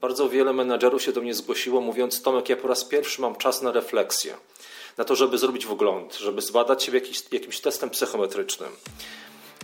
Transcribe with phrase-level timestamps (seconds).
[0.00, 3.62] Bardzo wiele menadżerów się do mnie zgłosiło, mówiąc: Tomek, ja po raz pierwszy mam czas
[3.62, 4.34] na refleksję,
[4.98, 8.68] na to, żeby zrobić wgląd, żeby zbadać się jakiś, jakimś testem psychometrycznym.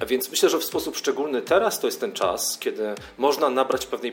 [0.01, 3.87] A więc myślę, że w sposób szczególny teraz to jest ten czas, kiedy można nabrać
[3.87, 4.13] pewnej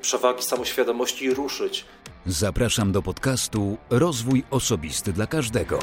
[0.00, 1.84] przewagi samoświadomości i ruszyć.
[2.26, 5.78] Zapraszam do podcastu Rozwój Osobisty dla Każdego.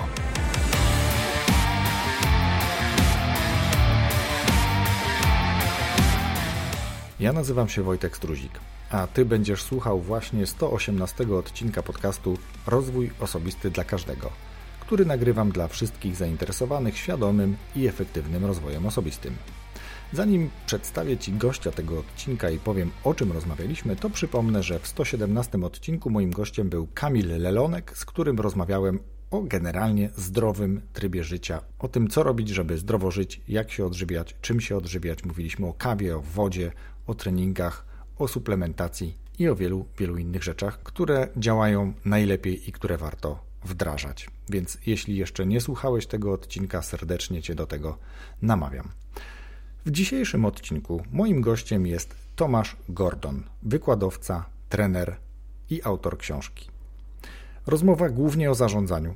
[7.19, 8.51] Ja nazywam się Wojtek Struzik,
[8.91, 14.29] a Ty będziesz słuchał właśnie 118 odcinka podcastu Rozwój Osobisty dla Każdego,
[14.79, 19.35] który nagrywam dla wszystkich zainteresowanych świadomym i efektywnym rozwojem osobistym.
[20.13, 24.87] Zanim przedstawię Ci gościa tego odcinka i powiem o czym rozmawialiśmy, to przypomnę, że w
[24.87, 28.99] 117 odcinku moim gościem był Kamil Lelonek, z którym rozmawiałem
[29.31, 34.35] o generalnie zdrowym trybie życia, o tym co robić, żeby zdrowo żyć, jak się odżywiać,
[34.41, 35.23] czym się odżywiać.
[35.23, 36.71] Mówiliśmy o kawie, o wodzie,
[37.07, 37.86] o treningach,
[38.19, 44.29] o suplementacji i o wielu, wielu innych rzeczach, które działają najlepiej i które warto wdrażać.
[44.49, 47.97] Więc jeśli jeszcze nie słuchałeś tego odcinka, serdecznie Cię do tego
[48.41, 48.89] namawiam.
[49.85, 55.15] W dzisiejszym odcinku moim gościem jest Tomasz Gordon, wykładowca, trener
[55.69, 56.69] i autor książki.
[57.67, 59.15] Rozmowa głównie o zarządzaniu,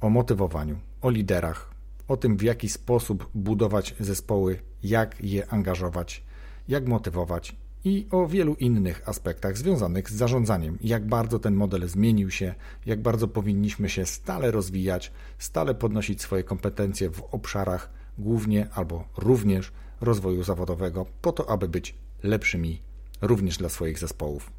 [0.00, 1.70] o motywowaniu, o liderach,
[2.08, 6.22] o tym w jaki sposób budować zespoły, jak je angażować,
[6.68, 10.78] jak motywować i o wielu innych aspektach związanych z zarządzaniem.
[10.80, 12.54] Jak bardzo ten model zmienił się,
[12.86, 19.72] jak bardzo powinniśmy się stale rozwijać, stale podnosić swoje kompetencje w obszarach głównie albo również
[20.00, 22.82] rozwoju zawodowego, po to, aby być lepszymi
[23.20, 24.50] również dla swoich zespołów.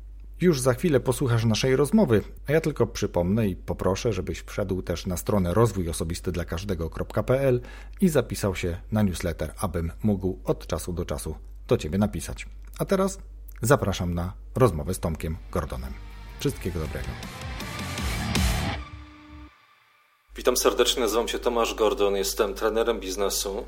[0.42, 5.06] Już za chwilę posłuchasz naszej rozmowy, a ja tylko przypomnę i poproszę, żebyś wszedł też
[5.06, 7.62] na stronę rozwój osobisty dla każdego.pl
[8.02, 11.36] i zapisał się na newsletter, abym mógł od czasu do czasu
[11.68, 12.48] do Ciebie napisać.
[12.80, 13.20] A teraz
[13.62, 15.94] zapraszam na rozmowę z Tomkiem Gordonem.
[16.40, 17.08] Wszystkiego dobrego.
[20.36, 23.66] Witam serdecznie, nazywam się Tomasz Gordon, jestem trenerem biznesu.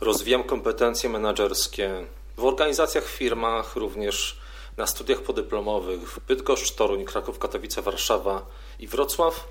[0.00, 2.04] Rozwijam kompetencje menedżerskie
[2.36, 4.40] w organizacjach, firmach, również
[4.76, 8.46] na studiach podyplomowych w Bydgoszcz, Toruń, Kraków, Katowice, Warszawa
[8.78, 9.48] i Wrocław.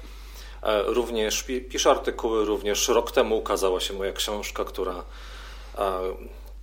[0.63, 5.03] E, również piszę artykuły, również rok temu ukazała się moja książka, która
[5.77, 5.99] e,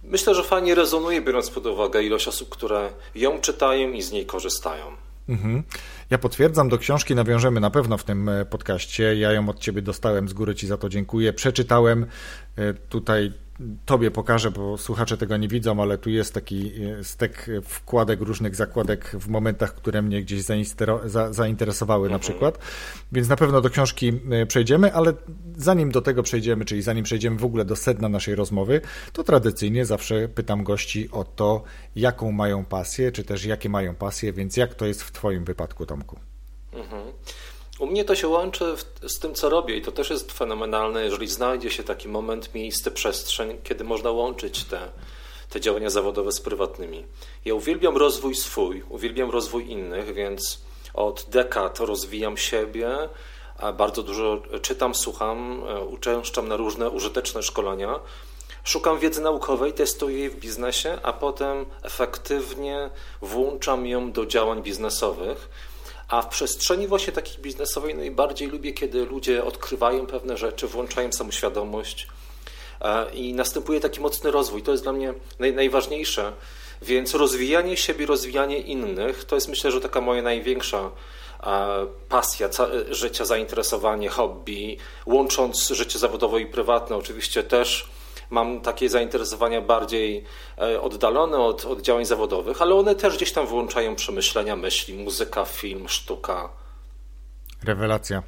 [0.05, 4.27] myślę, że fajnie rezonuje, biorąc pod uwagę ilość osób, które ją czytają i z niej
[4.27, 4.85] korzystają.
[5.29, 5.63] Mhm.
[6.11, 9.17] Ja potwierdzam, do książki nawiążemy na pewno w tym e, podcaście.
[9.17, 11.33] Ja ją od Ciebie dostałem, z góry Ci za to dziękuję.
[11.33, 12.07] Przeczytałem
[12.89, 13.33] tutaj
[13.87, 18.55] Tobie pokażę, bo słuchacze tego nie widzą, ale tu jest taki e, stek wkładek, różnych
[18.55, 20.43] zakładek w momentach, które mnie gdzieś
[21.31, 22.21] zainteresowały na mhm.
[22.21, 22.59] przykład.
[23.13, 25.13] Więc na pewno do książki e, przejdziemy, ale
[25.57, 28.81] zanim do tego przejdziemy, czyli zanim przejdziemy w ogóle do sedna naszej rozmowy,
[29.13, 31.63] to tradycyjnie zawsze pytam gości o to,
[31.97, 35.87] jaką mają pasję, czy też jakie mają pasję, więc jak to jest w Twoim wypadku,
[35.87, 36.19] Tomku?
[36.73, 37.03] Mhm.
[37.83, 41.29] U mnie to się łączy z tym, co robię, i to też jest fenomenalne, jeżeli
[41.29, 44.89] znajdzie się taki moment, miejsce, przestrzeń, kiedy można łączyć te,
[45.51, 47.05] te działania zawodowe z prywatnymi.
[47.45, 50.63] Ja uwielbiam rozwój swój, uwielbiam rozwój innych, więc
[50.95, 52.89] od dekad rozwijam siebie,
[53.79, 58.01] bardzo dużo czytam, słucham, e, uczęszczam na różne użyteczne szkolenia.
[58.65, 62.91] Szukam wiedzy naukowej, testuję jej w biznesie, a potem efektywnie
[63.23, 65.72] włączam ją do działań biznesowych
[66.13, 72.09] a w przestrzeni właśnie takiej biznesowej najbardziej lubię, kiedy ludzie odkrywają pewne rzeczy, włączają samoświadomość
[72.81, 74.63] e, i następuje taki mocny rozwój.
[74.63, 76.33] To jest dla mnie naj, najważniejsze.
[76.83, 80.91] Więc rozwijanie siebie, rozwijanie innych to jest myślę, że taka moja największa
[81.43, 82.49] e, pasja
[82.91, 86.97] życia, zainteresowanie, hobby, łącząc życie zawodowe i prywatne.
[86.97, 87.89] Oczywiście też
[88.31, 90.25] mam takie zainteresowania bardziej
[90.59, 95.45] e, oddalone od, od działań zawodowych, ale one też gdzieś tam włączają przemyślenia, myśli, muzyka,
[95.45, 96.49] film, sztuka.
[97.65, 98.23] Rewelacja.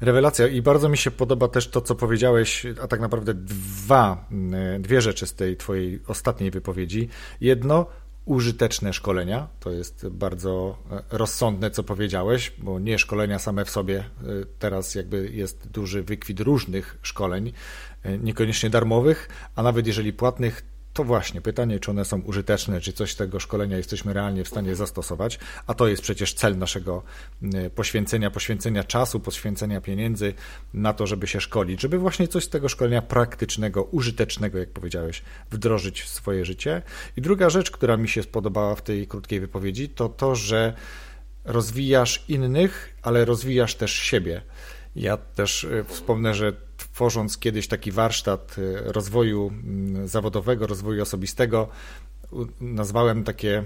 [0.00, 4.78] Rewelacja i bardzo mi się podoba też to, co powiedziałeś, a tak naprawdę dwa, e,
[4.78, 7.08] dwie rzeczy z tej twojej ostatniej wypowiedzi.
[7.40, 7.86] Jedno,
[8.24, 9.48] użyteczne szkolenia.
[9.60, 14.04] To jest bardzo e, rozsądne, co powiedziałeś, bo nie szkolenia same w sobie.
[14.58, 17.52] Teraz jakby jest duży wykwit różnych szkoleń,
[18.04, 20.62] niekoniecznie darmowych, a nawet jeżeli płatnych,
[20.92, 24.48] to właśnie pytanie, czy one są użyteczne, czy coś z tego szkolenia jesteśmy realnie w
[24.48, 27.02] stanie zastosować, a to jest przecież cel naszego
[27.74, 30.34] poświęcenia, poświęcenia czasu, poświęcenia pieniędzy
[30.74, 35.22] na to, żeby się szkolić, żeby właśnie coś z tego szkolenia praktycznego, użytecznego, jak powiedziałeś,
[35.50, 36.82] wdrożyć w swoje życie.
[37.16, 40.74] I druga rzecz, która mi się spodobała w tej krótkiej wypowiedzi, to to, że
[41.44, 44.42] rozwijasz innych, ale rozwijasz też siebie.
[44.96, 46.52] Ja też e, wspomnę, że
[47.00, 51.68] tworząc kiedyś taki warsztat y, rozwoju mm, zawodowego, rozwoju osobistego,
[52.60, 53.64] nazwałem takie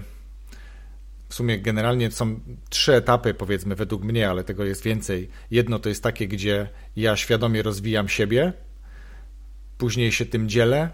[1.29, 2.39] w sumie generalnie są
[2.69, 5.29] trzy etapy, powiedzmy, według mnie, ale tego jest więcej.
[5.51, 8.53] Jedno to jest takie, gdzie ja świadomie rozwijam siebie,
[9.77, 10.89] później się tym dzielę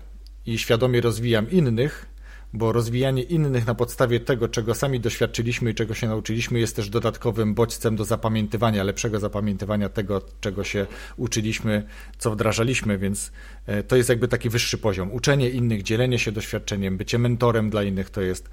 [0.46, 2.06] i świadomie rozwijam innych,
[2.54, 6.90] bo rozwijanie innych na podstawie tego, czego sami doświadczyliśmy i czego się nauczyliśmy, jest też
[6.90, 10.88] dodatkowym bodźcem do zapamiętywania, lepszego zapamiętywania tego, czego się
[11.18, 11.88] uczyliśmy,
[12.18, 13.32] co wdrażaliśmy, więc
[13.66, 15.12] e, to jest jakby taki wyższy poziom.
[15.12, 18.50] Uczenie innych, dzielenie się doświadczeniem, bycie mentorem dla innych to jest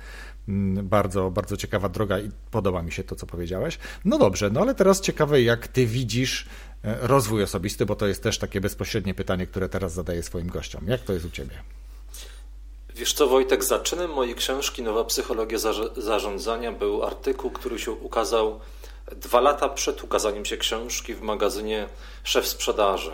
[0.48, 3.78] mm, bardzo, bardzo ciekawa droga i podoba mi się to, co powiedziałeś.
[4.04, 6.46] No dobrze, no ale teraz ciekawe, jak ty widzisz
[6.84, 10.84] e, rozwój osobisty, bo to jest też takie bezpośrednie pytanie, które teraz zadaję swoim gościom.
[10.86, 11.77] Jak to jest u ciebie?
[12.98, 15.58] Wiesz co, Wojtek, zaczynem mojej książki Nowa Psychologia
[15.96, 18.60] Zarządzania był artykuł, który się ukazał
[19.16, 21.88] dwa lata przed ukazaniem się książki w magazynie
[22.24, 23.12] Szef Sprzedaży.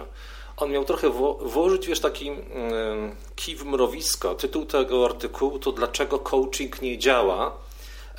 [0.56, 1.10] On miał trochę
[1.40, 2.36] włożyć, wiesz, taki yy,
[3.36, 4.34] kij w mrowisko.
[4.34, 7.56] Tytuł tego artykułu to Dlaczego coaching nie działa,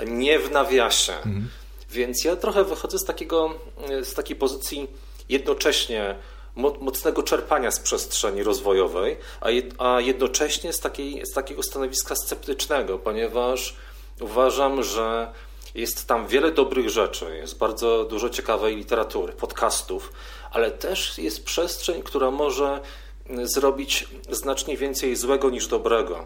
[0.07, 1.13] nie w nawiasie.
[1.13, 1.49] Mhm.
[1.91, 3.53] Więc ja trochę wychodzę z, takiego,
[4.03, 4.87] z takiej pozycji
[5.29, 6.15] jednocześnie
[6.55, 9.17] mocnego czerpania z przestrzeni rozwojowej,
[9.77, 13.75] a jednocześnie z, takiej, z takiego stanowiska sceptycznego, ponieważ
[14.19, 15.31] uważam, że
[15.75, 20.13] jest tam wiele dobrych rzeczy, jest bardzo dużo ciekawej literatury, podcastów,
[20.51, 22.79] ale też jest przestrzeń, która może
[23.43, 26.25] zrobić znacznie więcej złego niż dobrego.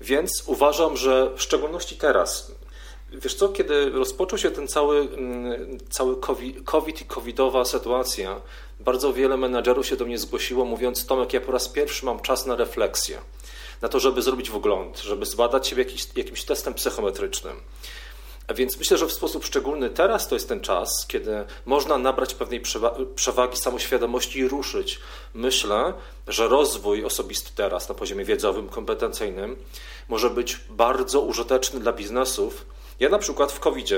[0.00, 2.52] Więc uważam, że w szczególności teraz,
[3.12, 6.16] wiesz co, kiedy rozpoczął się ten cały, mm, cały
[6.64, 8.40] COVID i covidowa sytuacja,
[8.80, 12.46] bardzo wiele menadżerów się do mnie zgłosiło, mówiąc: Tomek, ja po raz pierwszy mam czas
[12.46, 13.18] na refleksję,
[13.82, 15.76] na to, żeby zrobić wgląd, żeby zbadać się
[16.16, 17.60] jakimś testem psychometrycznym.
[18.48, 22.34] A więc myślę, że w sposób szczególny teraz to jest ten czas, kiedy można nabrać
[22.34, 22.62] pewnej
[23.14, 25.00] przewagi samoświadomości i ruszyć.
[25.34, 25.92] Myślę,
[26.28, 29.56] że rozwój osobisty teraz na poziomie wiedzowym, kompetencyjnym
[30.08, 32.66] może być bardzo użyteczny dla biznesów.
[33.00, 33.88] Ja na przykład w covid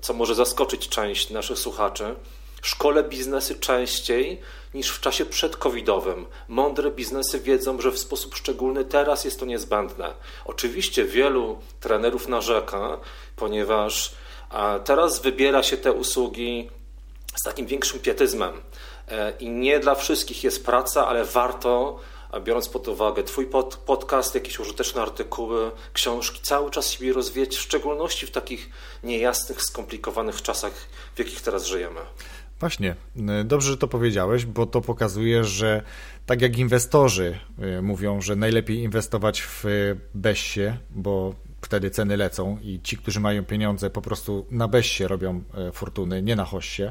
[0.00, 2.14] co może zaskoczyć część naszych słuchaczy,
[2.62, 4.40] Szkole biznesy częściej
[4.74, 6.26] niż w czasie przedcovidowym.
[6.48, 10.14] Mądre biznesy wiedzą, że w sposób szczególny teraz jest to niezbędne.
[10.44, 12.98] Oczywiście wielu trenerów narzeka,
[13.36, 14.14] ponieważ
[14.84, 16.70] teraz wybiera się te usługi
[17.40, 18.60] z takim większym pietyzmem.
[19.08, 22.00] E, I nie dla wszystkich jest praca, ale warto,
[22.40, 27.60] biorąc pod uwagę Twój pod, podcast, jakieś użyteczne artykuły, książki, cały czas siebie rozwijać, w
[27.60, 28.70] szczególności w takich
[29.02, 30.72] niejasnych, skomplikowanych czasach,
[31.14, 32.00] w jakich teraz żyjemy.
[32.60, 32.94] Właśnie,
[33.40, 35.82] y, dobrze, że to powiedziałeś, bo to pokazuje, że
[36.26, 37.38] tak jak inwestorzy
[37.78, 39.64] y, mówią, że najlepiej inwestować w
[40.14, 40.60] Bessie,
[40.90, 45.72] bo wtedy ceny lecą i ci, którzy mają pieniądze, po prostu na Bessie robią y,
[45.72, 46.82] fortuny, nie na Hossie.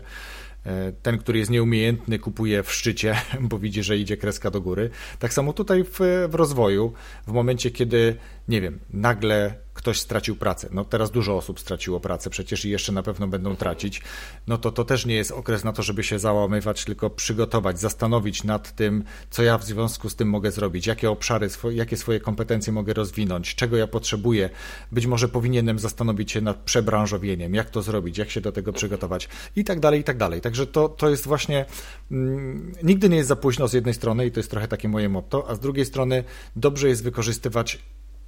[1.02, 3.16] Ten, który jest nieumiejętny, kupuje w szczycie,
[3.50, 4.90] bo widzi, że idzie kreska do góry.
[5.20, 6.00] Tak samo tutaj w,
[6.30, 6.94] w rozwoju,
[7.28, 8.16] w momencie, kiedy,
[8.50, 10.70] nie wiem, nagle ktoś stracił pracę.
[10.72, 14.02] No teraz dużo osób straciło pracę przecież i jeszcze na pewno będą tracić.
[14.48, 18.44] No to to też nie jest okres na to, żeby się załamywać, tylko przygotować, zastanowić
[18.44, 22.74] nad tym, co ja w związku z tym mogę zrobić, jakie obszary, jakie swoje kompetencje
[22.74, 24.50] mogę rozwinąć, czego ja potrzebuję.
[24.92, 29.30] Być może powinienem zastanowić się nad przebranżowieniem, jak to zrobić, jak się do tego przygotować
[29.56, 30.42] i tak dalej, i tak dalej.
[30.42, 31.66] Także to, to jest właśnie,
[32.12, 35.10] mm, nigdy nie jest za późno z jednej strony i to jest trochę takie moje
[35.10, 36.24] motto, a z drugiej strony
[36.56, 37.80] dobrze jest wykorzystywać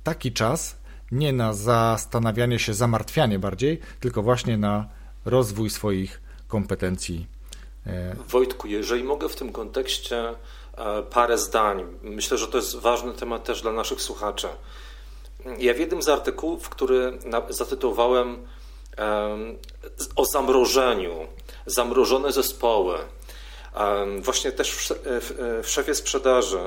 [0.04, 0.76] taki czas,
[1.12, 4.88] nie na zastanawianie się, zamartwianie bardziej, tylko właśnie na
[5.26, 7.28] rozwój swoich kompetencji.
[7.88, 10.36] E, Wojtku, jeżeli mogę w tym kontekście e,
[11.04, 14.48] parę zdań, myślę, że to jest ważny temat też dla naszych słuchaczy.
[15.60, 18.48] Ja w jednym z artykułów, który zatytułowałem
[20.16, 21.28] o zamrożeniu,
[21.66, 22.98] zamrożone zespoły,
[24.22, 24.94] właśnie też
[25.64, 26.60] w szefie sprzedaży,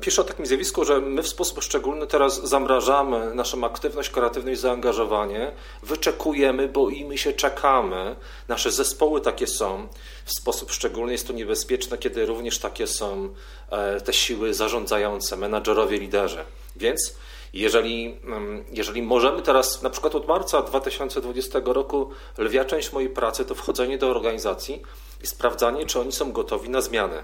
[0.00, 5.52] pisze o takim zjawisku, że my w sposób szczególny teraz zamrażamy naszą aktywność, kreatywność, zaangażowanie,
[5.82, 8.16] wyczekujemy, boimy się, czekamy.
[8.48, 9.88] Nasze zespoły takie są.
[10.24, 13.34] W sposób szczególny jest to niebezpieczne, kiedy również takie są
[13.70, 16.44] e, te siły zarządzające, menadżerowie, liderzy.
[16.76, 17.14] Więc
[17.52, 23.44] jeżeli, mm, jeżeli możemy teraz, na przykład od marca 2020 roku, lwia część mojej pracy
[23.44, 24.82] to wchodzenie do organizacji
[25.22, 27.22] i sprawdzanie, czy oni są gotowi na zmianę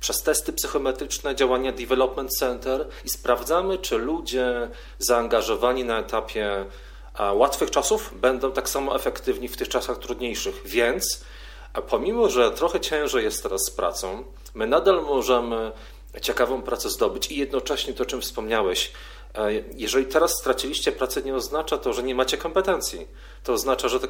[0.00, 6.64] przez testy psychometryczne działania Development Center i sprawdzamy, czy ludzie zaangażowani na etapie
[7.32, 10.62] łatwych czasów będą tak samo efektywni w tych czasach trudniejszych.
[10.64, 11.24] Więc
[11.88, 14.24] pomimo, że trochę ciężej jest teraz z pracą,
[14.54, 15.72] my nadal możemy
[16.22, 18.92] ciekawą pracę zdobyć i jednocześnie to, czym wspomniałeś,
[19.74, 23.08] jeżeli teraz straciliście pracę, nie oznacza to, że nie macie kompetencji.
[23.44, 24.08] To oznacza, że te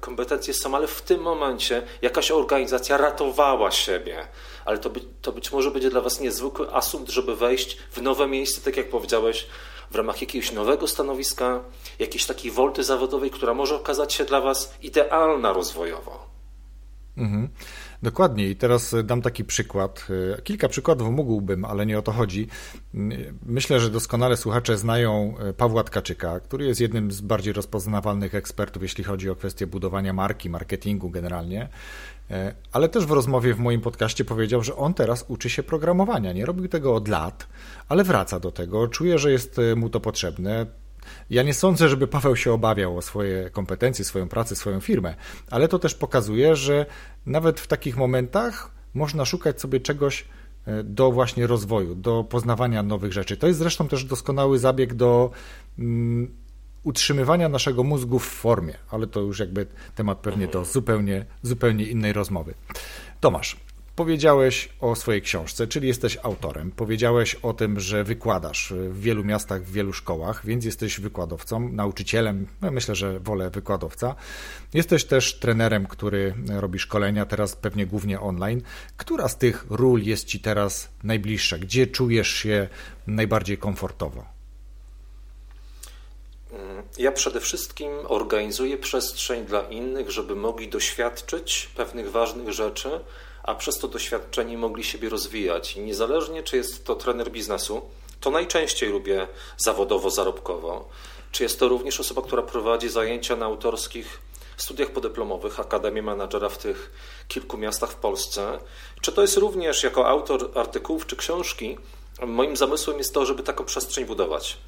[0.00, 4.28] kompetencje są, ale w tym momencie jakaś organizacja ratowała siebie.
[4.64, 4.90] Ale to,
[5.22, 8.90] to być może będzie dla Was niezwykły asumpt, żeby wejść w nowe miejsce, tak jak
[8.90, 9.46] powiedziałeś,
[9.90, 11.60] w ramach jakiegoś nowego stanowiska,
[11.98, 16.28] jakiejś takiej wolty zawodowej, która może okazać się dla Was idealna rozwojowo.
[17.16, 17.48] Mhm.
[18.02, 20.08] Dokładnie i teraz dam taki przykład.
[20.44, 22.48] Kilka przykładów mógłbym, ale nie o to chodzi.
[23.46, 29.04] Myślę, że doskonale słuchacze znają Pawła Tkaczyka, który jest jednym z bardziej rozpoznawalnych ekspertów, jeśli
[29.04, 31.68] chodzi o kwestię budowania marki, marketingu generalnie.
[32.72, 36.32] Ale też w rozmowie w moim podcaście powiedział, że on teraz uczy się programowania.
[36.32, 37.46] Nie robił tego od lat,
[37.88, 38.88] ale wraca do tego.
[38.88, 40.66] Czuje, że jest mu to potrzebne
[41.30, 45.14] ja nie sądzę, żeby Paweł się obawiał o swoje kompetencje, swoją pracę, swoją firmę,
[45.50, 46.86] ale to też pokazuje, że
[47.26, 50.24] nawet w takich momentach można szukać sobie czegoś
[50.66, 53.36] e, do właśnie rozwoju, do poznawania nowych rzeczy.
[53.36, 55.30] To jest zresztą też doskonały zabieg do
[55.78, 56.34] mm,
[56.82, 62.12] utrzymywania naszego mózgu w formie, ale to już jakby temat pewnie do zupełnie, zupełnie innej
[62.12, 62.54] rozmowy.
[63.20, 63.56] Tomasz,
[63.98, 66.70] Powiedziałeś o swojej książce, czyli jesteś autorem.
[66.70, 72.46] Powiedziałeś o tym, że wykładasz w wielu miastach, w wielu szkołach, więc jesteś wykładowcą, nauczycielem.
[72.62, 74.14] No myślę, że wolę wykładowca.
[74.74, 78.62] Jesteś też trenerem, który robi szkolenia, teraz pewnie głównie online.
[78.96, 81.58] Która z tych ról jest ci teraz najbliższa?
[81.58, 82.68] Gdzie czujesz się
[83.06, 84.24] najbardziej komfortowo?
[86.98, 92.90] Ja przede wszystkim organizuję przestrzeń dla innych, żeby mogli doświadczyć pewnych ważnych rzeczy
[93.48, 95.76] a przez to doświadczenie mogli siebie rozwijać.
[95.76, 97.82] Niezależnie, czy jest to trener biznesu,
[98.20, 100.88] to najczęściej lubię zawodowo, zarobkowo,
[101.32, 104.20] czy jest to również osoba, która prowadzi zajęcia na autorskich
[104.56, 106.92] studiach podyplomowych Akademii Menadżera w tych
[107.28, 108.58] kilku miastach w Polsce,
[109.00, 111.78] czy to jest również jako autor artykułów czy książki,
[112.26, 114.58] moim zamysłem jest to, żeby taką przestrzeń budować.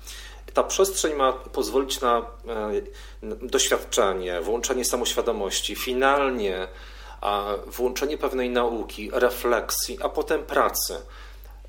[0.54, 2.72] Ta przestrzeń ma pozwolić na e,
[3.42, 6.68] doświadczenie, włączenie samoświadomości, finalnie
[7.66, 10.94] włączenie pewnej nauki, refleksji, a potem pracy.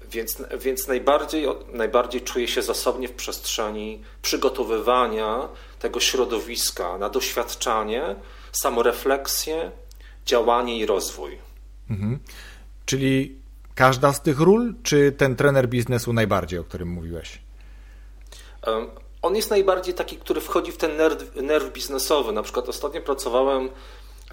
[0.10, 5.48] Więc, więc najbardziej, najbardziej czuję się zasobnie w przestrzeni przygotowywania
[5.80, 8.16] tego środowiska na doświadczanie,
[8.52, 9.72] samorefleksję,
[10.26, 11.38] działanie i rozwój.
[11.90, 12.20] Mhm.
[12.86, 13.36] Czyli
[13.76, 17.40] każda z tych ról, czy ten trener biznesu najbardziej, o którym mówiłeś?
[19.22, 22.32] On jest najbardziej taki, który wchodzi w ten nerw, nerw biznesowy.
[22.32, 23.70] Na przykład ostatnio pracowałem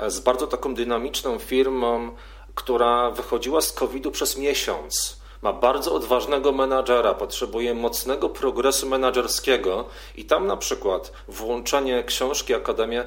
[0.06, 2.10] z bardzo taką dynamiczną firmą,
[2.54, 5.18] która wychodziła z COVID-u przez miesiąc.
[5.42, 9.84] Ma bardzo odważnego menadżera, potrzebuje mocnego progresu menadżerskiego
[10.16, 13.04] i tam na przykład włączenie książki Akademia,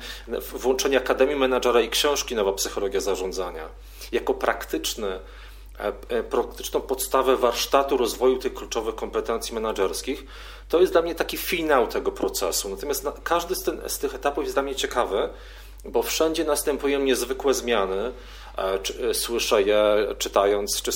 [0.54, 3.68] włączenie Akademii Menadżera i książki Nowa Psychologia Zarządzania
[4.12, 5.08] jako praktyczny
[5.80, 10.26] e, e, praktyczną podstawę warsztatu rozwoju tych kluczowych kompetencji menedżerskich,
[10.70, 12.70] to jest dla mnie taki finał tego procesu.
[12.70, 15.30] Natomiast każdy z, z tych etapów jest dla mnie ciekawy,
[15.86, 18.12] bo wszędzie następują niezwykłe zmiany.
[18.58, 20.92] E, e, słyszę je czytając czy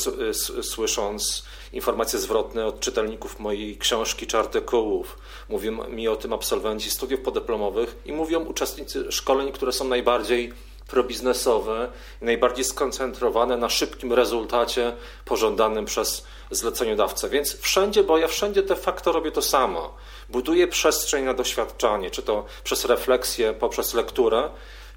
[0.60, 5.18] e, słysząc informacje zwrotne od czytelników mojej książki czy artykułów.
[5.50, 10.54] Mówią mi o tym absolwenci studiów podyplomowych i mówią uczestnicy szkoleń, które są najbardziej
[10.88, 17.30] probiznesowe, najbardziej skoncentrowane na szybkim rezultacie pożądanym przez zleceniodawcę.
[17.30, 19.96] Więc wszędzie, bo ja wszędzie de facto robię to samo.
[20.30, 24.50] Buduję przestrzeń na doświadczanie, czy to przez refleksję, poprzez lekturę,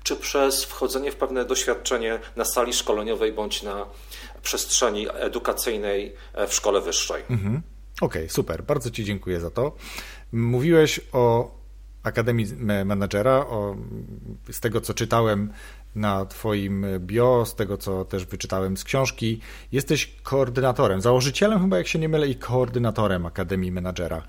[0.02, 3.87] czy przez wchodzenie w pewne doświadczenie na sali szkoleniowej bądź na
[4.42, 6.14] przestrzeni edukacyjnej
[6.49, 7.23] w szkole wyższej.
[7.30, 7.62] Mhm.
[8.00, 8.62] Okej, okay, super.
[8.62, 9.73] Bardzo Ci dziękuję za to.
[10.33, 11.50] Mówiłeś o
[12.02, 12.47] Akademii
[12.85, 13.76] Menadżera, o,
[14.50, 15.52] z tego co czytałem
[15.99, 19.40] na Twoim bio, z tego co też wyczytałem z książki,
[19.73, 24.23] jesteś koordynatorem, założycielem chyba, jak się nie mylę, i koordynatorem Akademii Menadżera.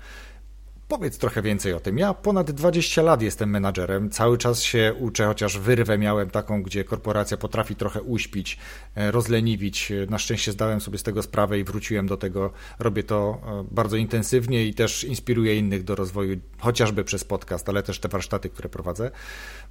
[0.90, 1.98] Powiedz trochę więcej o tym.
[1.98, 6.84] Ja ponad 20 lat jestem menadżerem, cały czas się uczę, chociaż wyrwę miałem taką, gdzie
[6.84, 8.58] korporacja potrafi trochę uśpić,
[8.94, 9.92] e, rozleniwić.
[10.08, 12.52] Na szczęście zdałem sobie z tego sprawę i wróciłem do tego.
[12.78, 17.82] Robię to e, bardzo intensywnie i też inspiruję innych do rozwoju, chociażby przez podcast, ale
[17.82, 19.10] też te warsztaty, które prowadzę.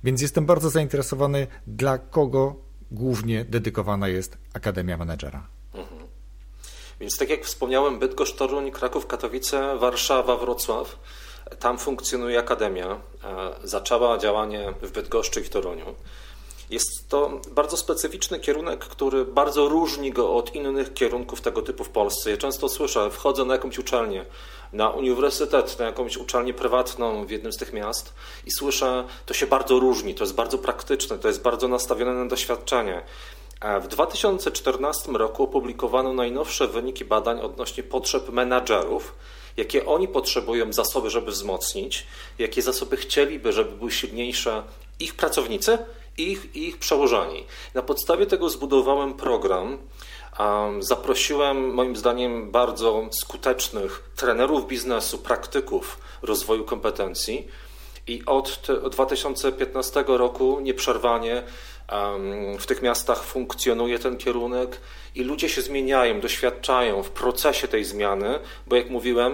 [0.03, 2.55] Więc jestem bardzo zainteresowany, dla kogo
[2.91, 5.58] głównie dedykowana jest Akademia Menedżera.
[6.99, 10.99] Więc tak jak wspomniałem, Bydgoszcz, Toruń, Kraków, Katowice, Warszawa, Wrocław.
[11.59, 12.87] Tam funkcjonuje Akademia.
[12.87, 12.99] E,
[13.63, 15.95] zaczęła działanie w Bydgoszczy i w Toruniu.
[16.69, 21.89] Jest to bardzo specyficzny kierunek, który bardzo różni go od innych kierunków tego typu w
[21.89, 22.29] Polsce.
[22.29, 24.25] Ja często słyszę, wchodzę na jakąś uczelnię,
[24.73, 28.13] na uniwersytet, na jakąś uczelnię prywatną w jednym z tych miast
[28.45, 32.25] i słyszę, to się bardzo różni, to jest bardzo praktyczne, to jest bardzo nastawione na
[32.25, 33.01] doświadczenie.
[33.81, 39.15] W 2014 roku opublikowano najnowsze wyniki badań odnośnie potrzeb menadżerów,
[39.57, 42.07] jakie oni potrzebują zasoby, żeby wzmocnić,
[42.39, 44.63] jakie zasoby chcieliby, żeby były silniejsze
[44.99, 45.77] ich pracownicy
[46.17, 47.45] i ich, ich przełożeni.
[47.73, 49.77] Na podstawie tego zbudowałem program
[50.79, 57.47] Zaprosiłem, moim zdaniem, bardzo skutecznych trenerów biznesu, praktyków rozwoju kompetencji
[58.07, 61.43] i od 2015 roku nieprzerwanie
[62.59, 64.81] w tych miastach funkcjonuje ten kierunek
[65.15, 69.33] i ludzie się zmieniają, doświadczają w procesie tej zmiany, bo jak mówiłem,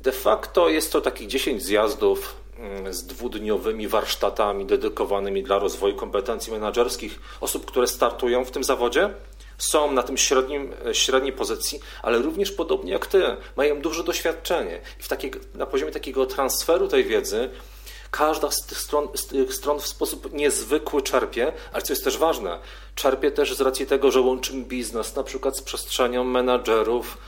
[0.00, 6.52] de facto jest to takich 10 zjazdów mm, z dwudniowymi warsztatami dedykowanymi dla rozwoju kompetencji
[6.52, 9.10] menedżerskich osób, które startują w tym zawodzie.
[9.58, 13.22] Są na tym średnim, średniej pozycji, ale również podobnie jak ty,
[13.56, 14.80] mają duże doświadczenie.
[15.00, 17.50] I w takiej, na poziomie takiego transferu tej wiedzy
[18.10, 22.18] Każda z tych, stron, z tych stron w sposób niezwykły czerpie, ale co jest też
[22.18, 22.58] ważne,
[22.94, 27.18] czerpie też z racji tego, że łączymy biznes na przykład z przestrzenią menadżerów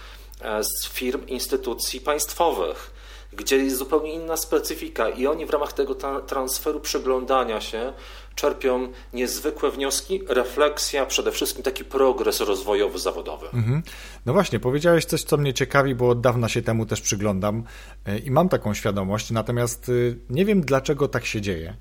[0.40, 2.90] e, z firm, instytucji państwowych,
[3.32, 5.94] gdzie jest zupełnie inna specyfika i oni w ramach tego
[6.26, 7.92] transferu przyglądania się
[8.40, 13.47] czerpią niezwykłe wnioski, refleksja, przede wszystkim taki progres rozwojowy, zawodowy.
[13.47, 13.82] Mhm.
[14.26, 17.64] No właśnie, powiedziałeś coś, co mnie ciekawi, bo od dawna się temu też przyglądam
[18.06, 21.76] e, i mam taką świadomość, natomiast y, nie wiem, dlaczego tak się dzieje.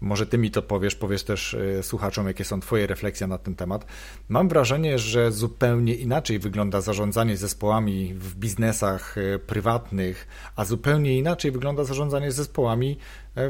[0.00, 3.54] Może ty mi to powiesz, powiesz też e, słuchaczom, jakie są twoje refleksje na ten
[3.54, 3.86] temat.
[4.28, 11.50] Mam wrażenie, że zupełnie inaczej wygląda zarządzanie zespołami w biznesach e, prywatnych, a zupełnie inaczej
[11.50, 12.98] wygląda zarządzanie zespołami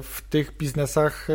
[0.02, 1.28] w tych biznesach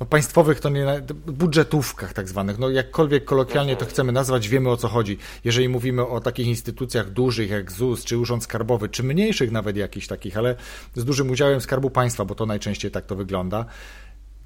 [0.00, 4.76] no państwowych to nie, budżetówkach tak zwanych, no jakkolwiek kolokwialnie to chcemy nazwać, wiemy o
[4.76, 5.18] co chodzi.
[5.44, 10.06] Jeżeli mówimy o takich instytucjach dużych jak ZUS, czy Urząd Skarbowy, czy mniejszych nawet jakichś
[10.06, 10.56] takich, ale
[10.94, 13.64] z dużym udziałem Skarbu Państwa, bo to najczęściej tak to wygląda.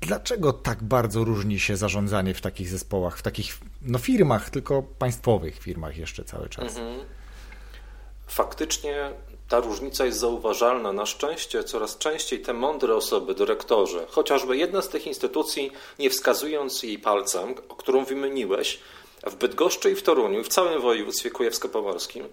[0.01, 5.59] Dlaczego tak bardzo różni się zarządzanie w takich zespołach, w takich no, firmach, tylko państwowych
[5.59, 6.77] firmach jeszcze cały czas?
[6.77, 7.01] Mhm.
[8.27, 9.11] Faktycznie
[9.49, 10.93] ta różnica jest zauważalna.
[10.93, 16.83] Na szczęście coraz częściej te mądre osoby, dyrektorzy, chociażby jedna z tych instytucji, nie wskazując
[16.83, 18.81] jej palcem, o którą wymieniłeś,
[19.27, 22.29] w Bydgoszczy i w Toruniu w całym województwie kujawsko-pomorskim,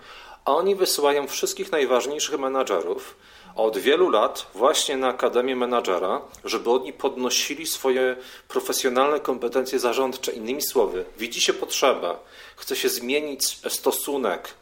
[0.45, 3.15] oni wysyłają wszystkich najważniejszych menadżerów
[3.55, 8.15] od wielu lat właśnie na Akademię Menadżera, żeby oni podnosili swoje
[8.47, 10.31] profesjonalne kompetencje zarządcze.
[10.31, 12.15] Innymi słowy, widzi się potrzebę,
[12.55, 14.53] chce się zmienić stosunek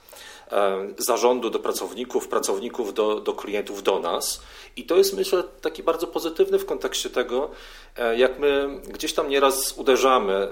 [0.98, 4.42] zarządu do pracowników, pracowników do, do klientów, do nas.
[4.76, 7.50] I to jest, myślę, taki bardzo pozytywny w kontekście tego,
[7.98, 10.48] e, jak my gdzieś tam nieraz uderzamy,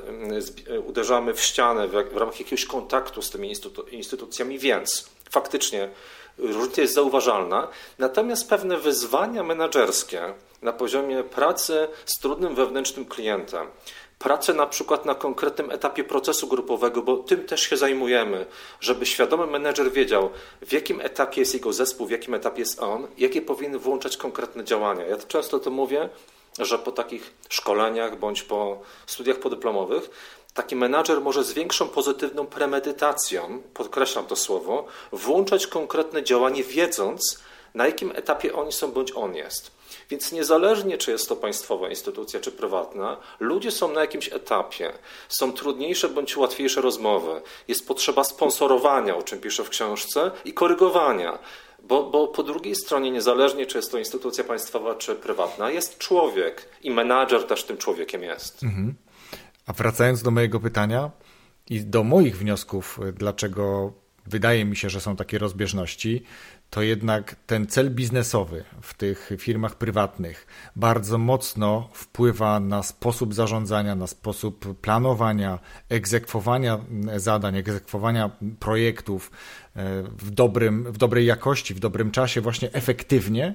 [0.69, 3.53] e, uderzamy w ścianę w ramach jakiegoś kontaktu z tymi
[3.91, 5.89] instytucjami, więc faktycznie
[6.37, 7.67] różnica jest zauważalna.
[7.99, 13.67] Natomiast pewne wyzwania menedżerskie na poziomie pracy z trudnym wewnętrznym klientem,
[14.19, 18.45] pracę na przykład na konkretnym etapie procesu grupowego, bo tym też się zajmujemy,
[18.79, 20.29] żeby świadomy menedżer wiedział,
[20.61, 24.63] w jakim etapie jest jego zespół, w jakim etapie jest on, jakie powinien włączać konkretne
[24.63, 25.05] działania.
[25.05, 26.09] Ja często to mówię,
[26.59, 30.09] że po takich szkoleniach bądź po studiach podyplomowych
[30.53, 37.39] taki menadżer może z większą pozytywną premedytacją, podkreślam to słowo, włączać konkretne działanie, wiedząc,
[37.77, 39.71] na jakim etapie oni są bądź on jest.
[40.09, 44.93] Więc niezależnie, czy jest to państwowa instytucja, czy prywatna, ludzie są na jakimś etapie.
[45.29, 47.41] Są trudniejsze bądź łatwiejsze rozmowy.
[47.67, 51.39] Jest potrzeba sponsorowania, o czym piszę w książce, i korygowania.
[51.83, 56.69] Bo, bo, po drugiej stronie, niezależnie czy jest to instytucja państwowa czy prywatna, jest człowiek
[56.81, 58.63] i menadżer też tym człowiekiem jest.
[58.63, 58.95] Mhm.
[59.67, 61.11] A wracając do mojego pytania
[61.69, 63.93] i do moich wniosków, dlaczego
[64.27, 66.23] wydaje mi się, że są takie rozbieżności,
[66.69, 73.95] to jednak ten cel biznesowy w tych firmach prywatnych bardzo mocno wpływa na sposób zarządzania,
[73.95, 76.79] na sposób planowania, egzekwowania
[77.15, 79.31] zadań, egzekwowania projektów
[80.17, 83.53] w, dobrym, w dobrej jakości, w dobrym czasie, właśnie efektywnie.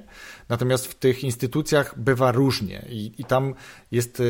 [0.49, 3.55] Natomiast w tych instytucjach bywa różnie i, i tam
[3.91, 4.25] jest e,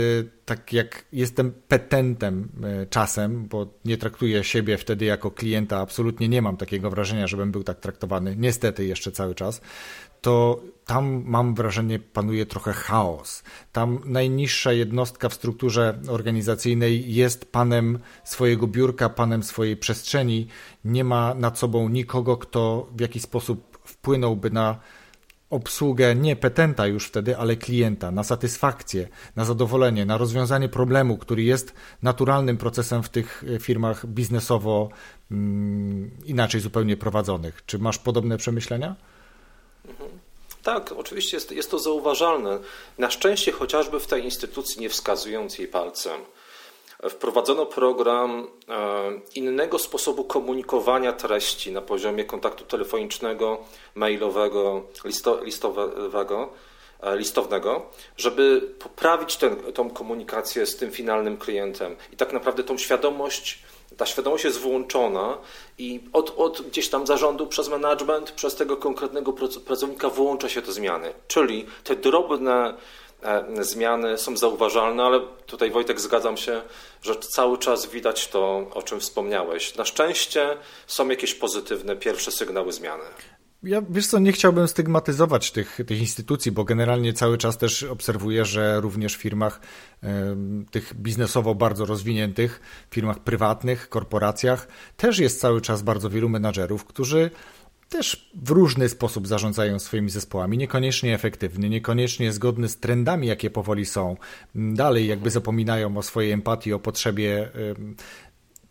[0.45, 6.43] tak, jak jestem petentem e, czasem, bo nie traktuję siebie wtedy jako klienta, absolutnie nie
[6.43, 8.37] mam takiego wrażenia, żebym był tak traktowany.
[8.37, 9.61] Niestety jeszcze cały czas,
[10.21, 13.43] to tam mam wrażenie panuje trochę chaos.
[13.73, 20.47] Tam najniższa jednostka w strukturze organizacyjnej jest panem swojego biurka, panem swojej przestrzeni.
[20.85, 24.79] Nie ma nad sobą nikogo, kto w jakiś sposób wpłynąłby na
[25.51, 31.43] obsługę nie petenta już wtedy, ale klienta, na satysfakcję, na zadowolenie, na rozwiązanie problemu, który
[31.43, 34.89] jest naturalnym procesem w tych firmach biznesowo
[35.31, 37.63] mm, inaczej zupełnie prowadzonych.
[37.67, 38.97] Czy masz podobne przemyślenia?
[40.63, 42.59] Tak, oczywiście jest, jest to zauważalne.
[42.99, 46.21] Na szczęście chociażby w tej instytucji, nie wskazując jej palcem,
[47.11, 54.83] wprowadzono program e, innego sposobu komunikowania treści na poziomie kontaktu telefonicznego, mailowego,
[55.45, 56.53] listowego,
[57.01, 59.57] e, listownego, żeby poprawić tę
[59.95, 63.63] komunikację z tym finalnym klientem i tak naprawdę tą świadomość
[63.97, 65.39] Ta świadomość jest włączona
[65.79, 69.33] i od, od gdzieś tam zarządu przez management, przez tego konkretnego
[69.67, 71.15] pracownika włącza się te zmiany.
[71.29, 72.75] Czyli te drobne
[73.23, 76.63] e, zmiany są zauważalne, ale tutaj Wojtek zgadzam się,
[77.03, 79.75] że cały czas widać to, o czym wspomniałeś.
[79.75, 83.05] Na szczęście są jakieś pozytywne pierwsze sygnały zmiany.
[83.63, 88.45] Ja wiesz co, nie chciałbym stygmatyzować tych, tych instytucji, bo generalnie cały czas też obserwuję,
[88.45, 89.61] że również w firmach
[90.71, 97.31] tych biznesowo bardzo rozwiniętych, firmach prywatnych, korporacjach też jest cały czas bardzo wielu menadżerów, którzy
[97.89, 103.87] też w różny sposób zarządzają swoimi zespołami, niekoniecznie efektywny, niekoniecznie zgodny z trendami, jakie powoli
[103.87, 104.17] są.
[104.55, 107.51] Dalej jakby zapominają o swojej empatii, o potrzebie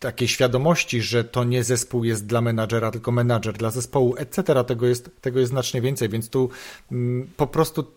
[0.02, 4.64] takiej świadomości, że to nie zespół jest dla menadżera, tylko menadżer dla zespołu, etc.
[4.64, 6.50] Tego jest, tego jest znacznie więcej, więc tu
[6.92, 7.88] mm, po prostu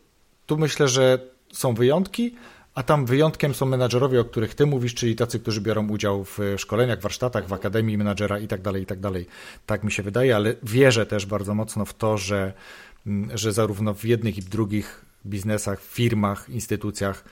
[0.47, 1.19] tu myślę, że
[1.53, 2.35] są wyjątki,
[2.75, 6.39] a tam wyjątkiem są menadżerowie, o których ty mówisz, czyli tacy, którzy biorą udział w
[6.57, 9.27] szkoleniach, warsztatach, w akademii menadżera i tak dalej, i tak dalej.
[9.67, 12.53] Tak mi się wydaje, ale wierzę też bardzo mocno w to, że,
[13.07, 17.25] mm, że zarówno w jednych i w drugich biznesach, firmach, instytucjach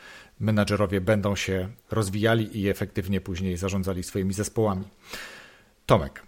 [0.42, 4.84] menadżerowie będą się rozwijali i efektywnie później zarządzali swoimi zespołami.
[5.86, 6.22] Tomek,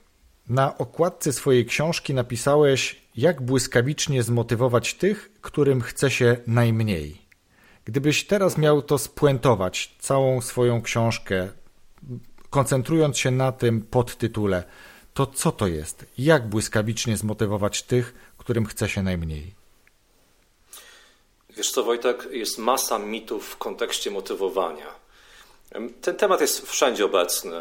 [0.48, 7.24] na okładce swojej książki napisałeś, jak błyskawicznie zmotywować tych, którym chce się najmniej.
[7.85, 11.48] Gdybyś teraz miał to spuentować, całą swoją książkę,
[12.50, 14.64] koncentrując się na tym podtytule,
[15.14, 16.07] to co to jest?
[16.18, 19.63] Jak błyskawicznie zmotywować tych, którym chce się najmniej?
[21.56, 24.94] Wiesz co, Wojtek, jest masa mitów w kontekście motywowania.
[26.00, 27.60] Ten temat jest wszędzie obecny.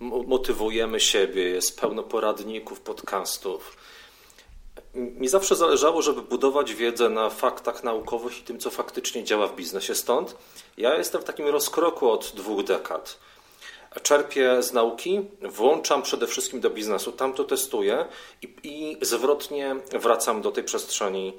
[0.00, 3.76] Motywujemy siebie, jest pełno poradników, podcastów.
[4.94, 9.56] Mi zawsze zależało, żeby budować wiedzę na faktach naukowych i tym, co faktycznie działa w
[9.56, 9.94] biznesie.
[9.94, 10.36] Stąd
[10.76, 13.18] ja jestem w takim rozkroku od dwóch dekad.
[14.02, 18.04] Czerpię z nauki, włączam przede wszystkim do biznesu, tam to testuję
[18.42, 21.32] i, i zwrotnie wracam do tej przestrzeni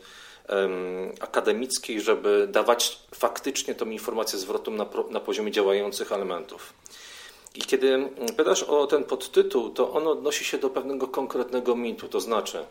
[1.19, 6.73] akademickiej, żeby dawać faktycznie tą informację zwrotną na, na poziomie działających elementów.
[7.55, 12.19] I kiedy pytasz o ten podtytuł, to on odnosi się do pewnego konkretnego mitu, to
[12.19, 12.65] znaczy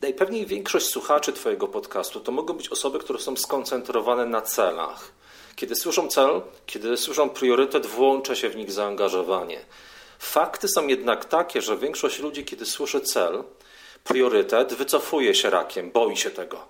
[0.00, 5.12] najpewniej większość słuchaczy Twojego podcastu to mogą być osoby, które są skoncentrowane na celach.
[5.56, 9.60] Kiedy słyszą cel, kiedy słyszą priorytet, włącza się w nich zaangażowanie.
[10.18, 13.44] Fakty są jednak takie, że większość ludzi, kiedy słyszy cel,
[14.04, 16.64] priorytet, wycofuje się rakiem, boi się tego.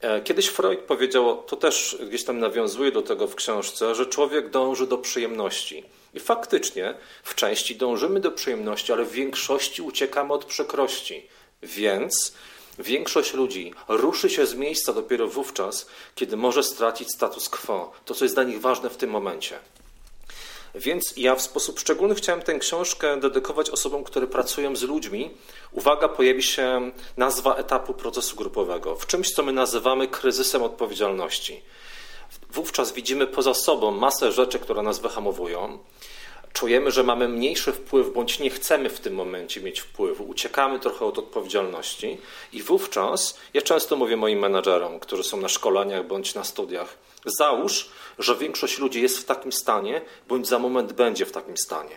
[0.00, 4.50] E, kiedyś Freud powiedział, to też gdzieś tam nawiązuje do tego w książce, że człowiek
[4.50, 5.84] dąży do przyjemności.
[6.14, 11.26] I faktycznie w części dążymy do przyjemności, ale w większości uciekamy od przykrości.
[11.62, 12.32] Więc
[12.78, 18.24] większość ludzi ruszy się z miejsca dopiero wówczas, kiedy może stracić status quo, to co
[18.24, 19.58] jest dla nich ważne w tym momencie.
[20.78, 25.30] Więc ja w sposób szczególny chciałem tę książkę dedykować osobom, które pracują z ludźmi.
[25.72, 31.62] Uwaga, pojawi się nazwa etapu procesu grupowego w czymś, co my nazywamy kryzysem odpowiedzialności.
[32.50, 35.78] Wówczas widzimy poza sobą masę rzeczy, które nas wyhamowują.
[36.52, 41.04] Czujemy, że mamy mniejszy wpływ, bądź nie chcemy w tym momencie mieć wpływu, uciekamy trochę
[41.04, 42.18] od odpowiedzialności,
[42.52, 46.98] i wówczas ja często mówię moim menadżerom, którzy są na szkoleniach bądź na studiach,
[47.30, 47.88] Załóż,
[48.18, 51.96] że większość ludzi jest w takim stanie, bądź za moment będzie w takim stanie.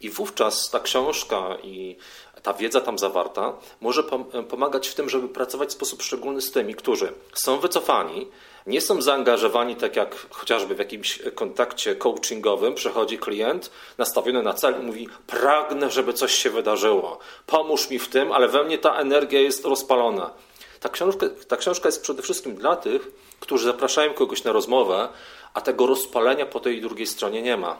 [0.00, 1.96] I wówczas ta książka i
[2.42, 4.02] ta wiedza tam zawarta może
[4.48, 8.28] pomagać w tym, żeby pracować w sposób szczególny z tymi, którzy są wycofani,
[8.66, 14.74] nie są zaangażowani, tak jak chociażby w jakimś kontakcie coachingowym przychodzi klient nastawiony na cel
[14.80, 18.94] i mówi: Pragnę, żeby coś się wydarzyło, pomóż mi w tym, ale we mnie ta
[18.94, 20.30] energia jest rozpalona.
[20.80, 25.08] Ta książka, ta książka jest przede wszystkim dla tych, którzy zapraszają kogoś na rozmowę,
[25.54, 27.78] a tego rozpalenia po tej drugiej stronie nie ma.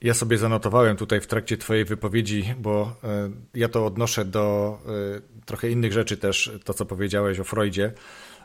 [0.00, 4.78] Ja sobie zanotowałem tutaj w trakcie Twojej wypowiedzi, bo e, ja to odnoszę do
[5.36, 7.92] e, trochę innych rzeczy też, to co powiedziałeś o Freudzie,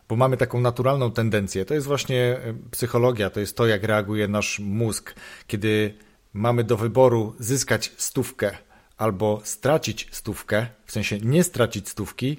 [0.09, 1.65] bo mamy taką naturalną tendencję.
[1.65, 5.15] To jest właśnie e, psychologia, to jest to, jak reaguje nasz mózg,
[5.47, 5.93] kiedy
[6.33, 8.57] mamy do wyboru zyskać stówkę
[8.97, 12.37] albo stracić stówkę, w sensie nie stracić stówki,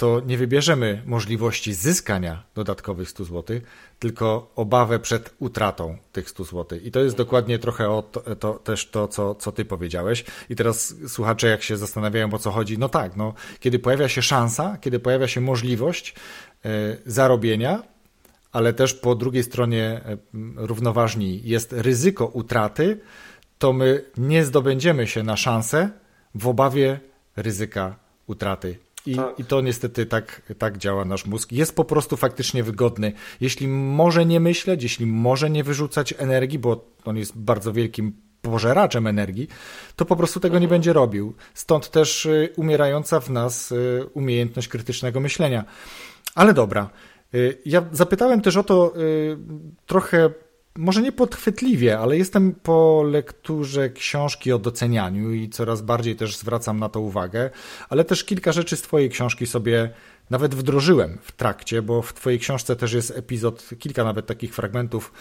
[0.00, 3.60] to nie wybierzemy możliwości zyskania dodatkowych 100 zł,
[3.98, 6.78] tylko obawę przed utratą tych 100 zł.
[6.82, 10.24] I to jest dokładnie trochę o to, to, też to, co, co ty powiedziałeś.
[10.50, 14.22] I teraz słuchacze, jak się zastanawiają, o co chodzi, no tak, no, kiedy pojawia się
[14.22, 16.14] szansa, kiedy pojawia się możliwość
[16.66, 16.68] y,
[17.06, 17.82] zarobienia,
[18.52, 20.18] ale też po drugiej stronie y,
[20.56, 23.00] równoważni jest ryzyko utraty,
[23.58, 25.90] to my nie zdobędziemy się na szansę
[26.34, 27.00] w obawie
[27.36, 28.78] ryzyka utraty.
[29.06, 29.38] I, tak.
[29.38, 31.52] I to niestety tak, tak działa nasz mózg.
[31.52, 33.12] Jest po prostu faktycznie wygodny.
[33.40, 39.06] Jeśli może nie myśleć, jeśli może nie wyrzucać energii, bo on jest bardzo wielkim pożeraczem
[39.06, 39.48] energii,
[39.96, 40.70] to po prostu tego nie mhm.
[40.70, 41.34] będzie robił.
[41.54, 45.64] Stąd też y, umierająca w nas y, umiejętność krytycznego myślenia.
[46.34, 46.90] Ale dobra.
[47.34, 48.94] Y, ja zapytałem też o to
[49.86, 50.30] trochę,
[50.78, 56.78] może nie podchwytliwie, ale jestem po lekturze książki o docenianiu i coraz bardziej też zwracam
[56.78, 57.50] na to uwagę,
[57.88, 59.90] ale też kilka rzeczy z Twojej książki sobie
[60.30, 65.12] nawet wdrożyłem w trakcie, bo w Twojej książce też jest epizod, kilka nawet takich fragmentów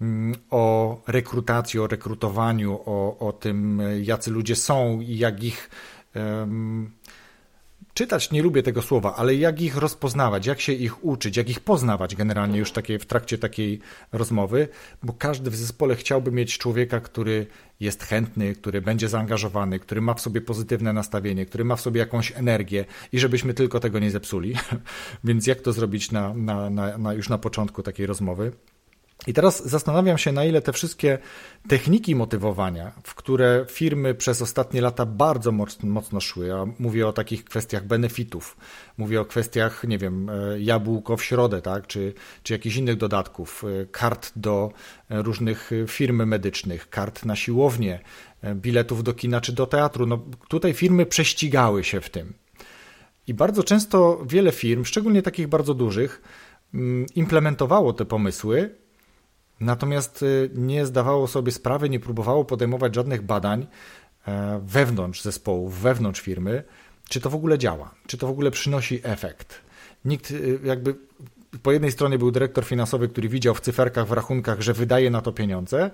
[0.00, 5.70] mm, o rekrutacji, o rekrutowaniu, o, o tym, jacy ludzie są i jak ich
[6.14, 6.90] um,
[7.94, 11.60] czytać nie lubię tego słowa, ale jak ich rozpoznawać, jak się ich uczyć, jak ich
[11.60, 13.80] poznawać generalnie już takie, w trakcie takiej
[14.12, 14.68] rozmowy,
[15.02, 17.46] bo każdy w zespole chciałby mieć człowieka, który
[17.80, 22.00] jest chętny, który będzie zaangażowany, który ma w sobie pozytywne nastawienie, który ma w sobie
[22.00, 24.54] jakąś energię i żebyśmy tylko tego nie zepsuli.
[25.24, 28.52] Więc jak to zrobić na, na, na, na już na początku takiej rozmowy?
[29.26, 31.18] I teraz zastanawiam się, na ile te wszystkie
[31.68, 37.44] techniki motywowania, w które firmy przez ostatnie lata bardzo mocno, szły, ja mówię o takich
[37.44, 38.56] kwestiach benefitów,
[38.98, 43.64] mówię o kwestiach, nie wiem, e, jabłko w środę, tak, czy, czy jakichś innych dodatków,
[43.64, 44.72] e, kart do
[45.10, 48.00] e, różnych firm medycznych, kart na siłownię,
[48.54, 50.06] biletów do kina czy do teatru.
[50.06, 52.32] No, tutaj firmy prześcigały się w tym.
[53.26, 56.22] I bardzo często wiele firm, szczególnie takich bardzo dużych,
[56.74, 58.81] mm, implementowało te pomysły
[59.62, 63.66] Natomiast y, nie zdawało sobie sprawy, nie próbowało podejmować żadnych badań
[64.26, 66.64] e, wewnątrz zespołów, wewnątrz firmy,
[67.08, 69.60] czy to w ogóle działa, czy to w ogóle przynosi efekt.
[70.04, 70.94] Nikt y, jakby
[71.62, 75.20] po jednej stronie był dyrektor finansowy, który widział w cyferkach, w rachunkach, że wydaje na
[75.20, 75.90] to pieniądze,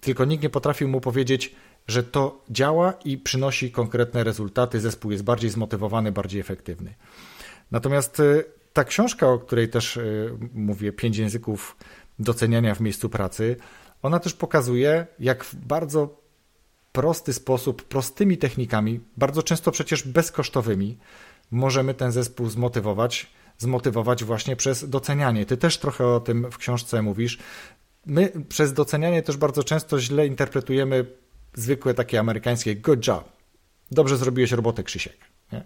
[0.00, 1.54] tylko nikt nie potrafił mu powiedzieć,
[1.86, 6.94] że to działa i przynosi konkretne rezultaty, zespół jest bardziej zmotywowany, bardziej efektywny.
[7.70, 9.98] Natomiast y, ta książka, o której też
[10.54, 11.76] mówię, pięć języków
[12.22, 13.56] doceniania w miejscu pracy,
[14.02, 16.22] ona też pokazuje, jak w bardzo
[16.92, 20.98] prosty sposób, prostymi technikami, bardzo często przecież bezkosztowymi,
[21.50, 25.46] możemy ten zespół zmotywować, zmotywować właśnie przez docenianie.
[25.46, 27.38] Ty też trochę o tym w książce mówisz.
[28.06, 31.06] My przez docenianie też bardzo często źle interpretujemy
[31.54, 33.32] zwykłe takie amerykańskie good job.
[33.90, 35.16] Dobrze zrobiłeś robotę, Krzysiek.
[35.52, 35.64] Nie?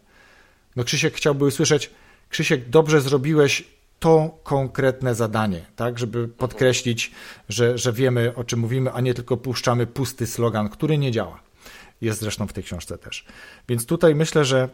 [0.76, 1.90] No Krzysiek chciałby usłyszeć,
[2.28, 3.64] Krzysiek, dobrze zrobiłeś
[3.98, 7.12] to konkretne zadanie, tak, żeby podkreślić,
[7.48, 11.40] że, że wiemy o czym mówimy, a nie tylko puszczamy pusty slogan, który nie działa.
[12.00, 13.26] Jest zresztą w tej książce też.
[13.68, 14.68] Więc tutaj myślę, że,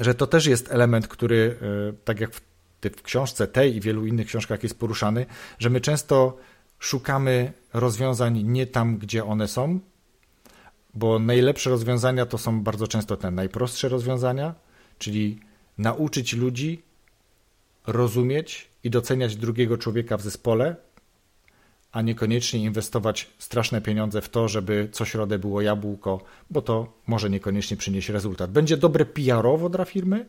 [0.00, 2.40] że to też jest element, który, e, tak jak w,
[2.82, 5.26] w książce tej i wielu innych książkach jest poruszany,
[5.58, 6.36] że my często
[6.78, 9.80] szukamy rozwiązań nie tam, gdzie one są,
[10.94, 14.54] bo najlepsze rozwiązania to są bardzo często te najprostsze rozwiązania,
[14.98, 15.40] czyli
[15.78, 16.82] nauczyć ludzi
[17.86, 20.76] rozumieć i doceniać drugiego człowieka w zespole,
[21.92, 26.20] a niekoniecznie inwestować straszne pieniądze w to, żeby co środę było jabłko,
[26.50, 28.50] bo to może niekoniecznie przynieść rezultat.
[28.50, 30.26] Będzie dobre PR-owo dla firmy,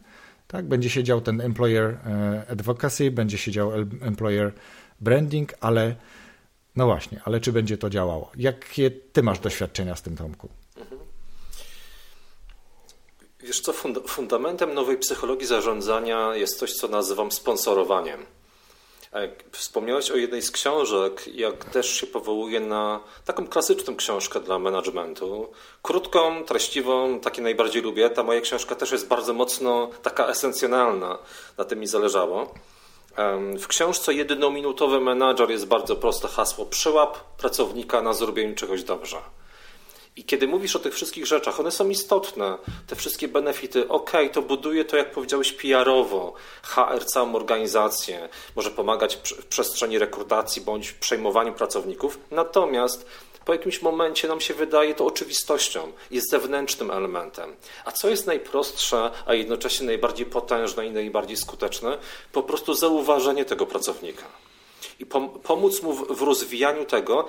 [0.47, 0.65] tak?
[0.65, 4.53] będzie się dział ten employer e, advocacy, będzie się dział employer
[5.01, 5.95] branding, ale
[6.75, 8.31] no właśnie, ale czy będzie to działało?
[8.37, 10.49] Jakie ty masz doświadczenia z tym, Tomku?
[13.39, 13.73] Wiesz co,
[14.07, 18.25] fundamentem nowej psychologii zarządzania jest coś, co nazywam sponsorowaniem.
[19.51, 25.51] Wspomniałeś o jednej z książek, jak też się powołuje na taką klasyczną książkę dla managementu.
[25.81, 28.09] Krótką, treściwą, takie najbardziej lubię.
[28.09, 31.17] Ta moja książka też jest bardzo mocno taka esencjonalna,
[31.57, 32.53] na tym mi zależało.
[33.59, 39.17] W książce Jednominutowy menadżer jest bardzo proste hasło: przyłap pracownika na zrobieniu czegoś dobrze.
[40.17, 44.41] I kiedy mówisz o tych wszystkich rzeczach, one są istotne, te wszystkie benefity, ok, to
[44.41, 51.53] buduje to, jak powiedziałeś, PR-owo, HR całą organizację, może pomagać w przestrzeni rekrutacji bądź przejmowaniu
[51.53, 53.05] pracowników, natomiast
[53.45, 57.55] po jakimś momencie nam się wydaje to oczywistością, jest zewnętrznym elementem.
[57.85, 61.97] A co jest najprostsze, a jednocześnie najbardziej potężne i najbardziej skuteczne?
[62.31, 64.23] Po prostu zauważenie tego pracownika.
[64.99, 65.05] I
[65.43, 67.27] pomóc mu w rozwijaniu tego,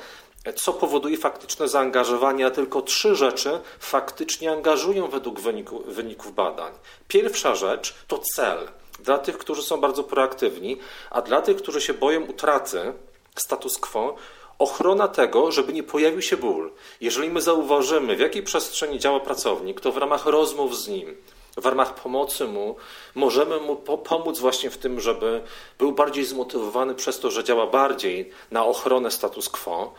[0.53, 6.73] co powoduje faktyczne zaangażowanie, a tylko trzy rzeczy faktycznie angażują według wyniku, wyników badań.
[7.09, 8.59] Pierwsza rzecz to cel
[8.99, 10.79] dla tych, którzy są bardzo proaktywni,
[11.11, 12.93] a dla tych, którzy się boją utraty
[13.37, 14.15] status quo,
[14.59, 16.73] ochrona tego, żeby nie pojawił się ból.
[17.01, 21.17] Jeżeli my zauważymy, w jakiej przestrzeni działa pracownik, to w ramach rozmów z nim,
[21.57, 22.77] w ramach pomocy mu,
[23.15, 25.43] możemy mu pomóc właśnie w tym, żeby
[25.79, 29.95] był bardziej zmotywowany przez to, że działa bardziej na ochronę status quo,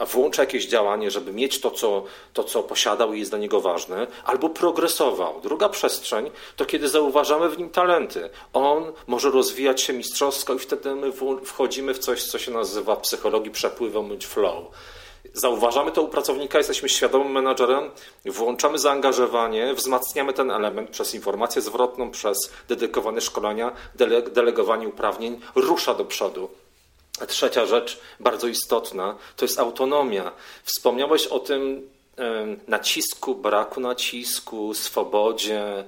[0.00, 4.06] włącza jakieś działanie, żeby mieć to co, to, co posiadał i jest dla niego ważne,
[4.24, 5.40] albo progresował.
[5.40, 8.30] Druga przestrzeń to kiedy zauważamy w nim talenty.
[8.52, 11.12] On może rozwijać się mistrzowsko i wtedy my
[11.44, 14.64] wchodzimy w coś, co się nazywa w psychologii przepływem bądź flow.
[15.32, 17.90] Zauważamy to u pracownika, jesteśmy świadomym menadżerem,
[18.24, 23.72] włączamy zaangażowanie, wzmacniamy ten element przez informację zwrotną, przez dedykowane szkolenia,
[24.32, 26.48] delegowanie uprawnień, rusza do przodu.
[27.28, 30.32] Trzecia rzecz, bardzo istotna, to jest autonomia.
[30.64, 31.90] Wspomniałeś o tym
[32.68, 35.84] nacisku, braku nacisku, swobodzie,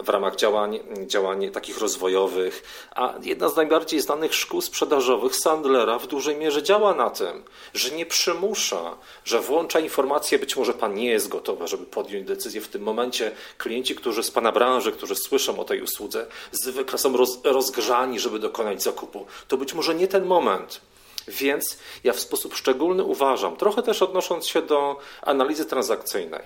[0.00, 2.62] w ramach działań, działań takich rozwojowych.
[2.94, 7.90] A jedna z najbardziej znanych szkół sprzedażowych, Sandlera, w dużej mierze działa na tym, że
[7.90, 12.68] nie przymusza, że włącza informacje, być może pan nie jest gotowy, żeby podjąć decyzję w
[12.68, 13.32] tym momencie.
[13.58, 18.38] Klienci, którzy z pana branży, którzy słyszą o tej usłudze, zwykle są roz, rozgrzani, żeby
[18.38, 19.26] dokonać zakupu.
[19.48, 20.80] To być może nie ten moment.
[21.28, 26.42] Więc ja w sposób szczególny uważam, trochę też odnosząc się do analizy transakcyjnej,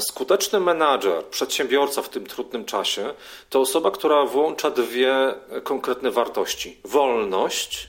[0.00, 3.14] Skuteczny menadżer, przedsiębiorca w tym trudnym czasie
[3.50, 5.34] to osoba, która włącza dwie
[5.64, 7.88] konkretne wartości: wolność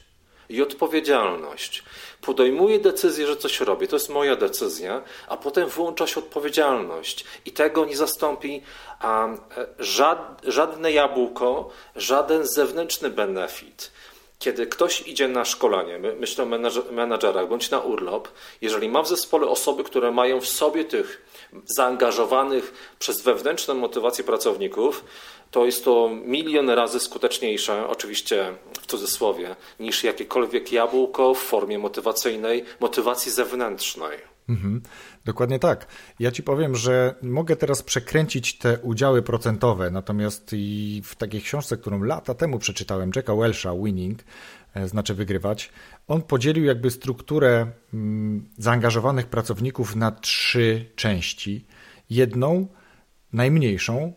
[0.50, 1.84] i odpowiedzialność.
[2.22, 7.52] Podejmuje decyzję, że coś robi, to jest moja decyzja, a potem włącza się odpowiedzialność i
[7.52, 8.62] tego nie zastąpi
[9.80, 13.92] żad, żadne jabłko, żaden zewnętrzny benefit.
[14.40, 16.48] Kiedy ktoś idzie na szkolenie, my, myślę o
[16.92, 18.28] menadżerach, bądź na urlop,
[18.62, 21.27] jeżeli ma w zespole osoby, które mają w sobie tych
[21.66, 25.04] zaangażowanych przez wewnętrzną motywację pracowników,
[25.52, 32.66] to jest to milion razy skuteczniejsze, oczywiście w cudzysłowie, niż jakiekolwiek jabłko w formie motywacyjnej,
[32.80, 34.18] motywacji zewnętrznej.
[34.50, 34.82] Mhm,
[35.26, 35.88] dokładnie tak.
[36.20, 41.78] Ja ci powiem, że mogę teraz przekręcić te udziały procentowe, natomiast i w takiej książce,
[41.78, 44.20] którą lata temu przeczytałem, Jacka Welsha, Winning,
[44.74, 45.70] e, znaczy wygrywać,
[46.08, 51.66] on podzielił jakby strukturę mm, zaangażowanych pracowników na trzy części.
[52.10, 52.68] Jedną,
[53.34, 54.14] najmniejszą,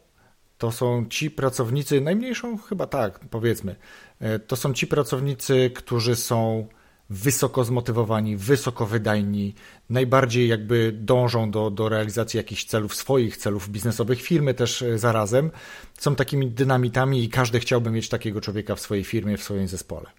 [0.59, 3.77] to są ci pracownicy, najmniejszą chyba tak, powiedzmy,
[4.21, 6.69] e, to są ci pracownicy, którzy są
[7.11, 9.55] wysoko zmotywowani, wysoko wydajni,
[9.91, 15.51] najbardziej jakby dążą do, do realizacji jakichś celów swoich, celów biznesowych, firmy też e, zarazem,
[15.99, 20.11] są takimi dynamitami i każdy chciałby mieć takiego człowieka w swojej firmie, w swoim zespole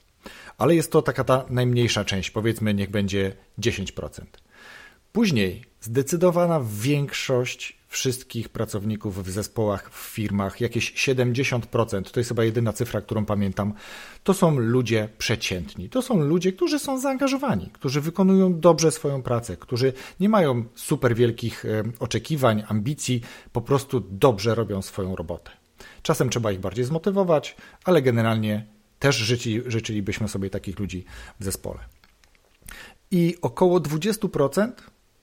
[0.58, 4.22] ale jest to taka ta najmniejsza część, powiedzmy, niech będzie 10%.
[5.12, 12.74] Później zdecydowana większość wszystkich pracowników w zespołach, w firmach, jakieś 70%, to jest chyba jedyna
[12.74, 13.74] cyfra, którą pamiętam,
[14.24, 15.90] to są ludzie przeciętni.
[15.90, 21.16] To są ludzie, którzy są zaangażowani, którzy wykonują dobrze swoją pracę, którzy nie mają super
[21.16, 21.64] wielkich
[22.00, 25.52] oczekiwań, ambicji, po prostu dobrze robią swoją robotę.
[26.02, 28.66] Czasem trzeba ich bardziej zmotywować, ale generalnie
[29.02, 31.06] też życi, życzylibyśmy sobie takich ludzi
[31.40, 31.80] w zespole.
[33.12, 34.72] I około 20%,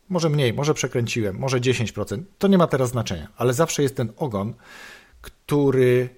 [0.09, 4.13] może mniej, może przekręciłem, może 10%, to nie ma teraz znaczenia, ale zawsze jest ten
[4.17, 4.55] ogon,
[5.21, 6.09] który,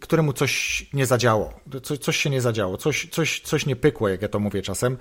[0.00, 4.22] któremu coś nie zadziało, coś, coś się nie zadziało, coś, coś, coś nie pykło, jak
[4.22, 4.96] ja to mówię czasem,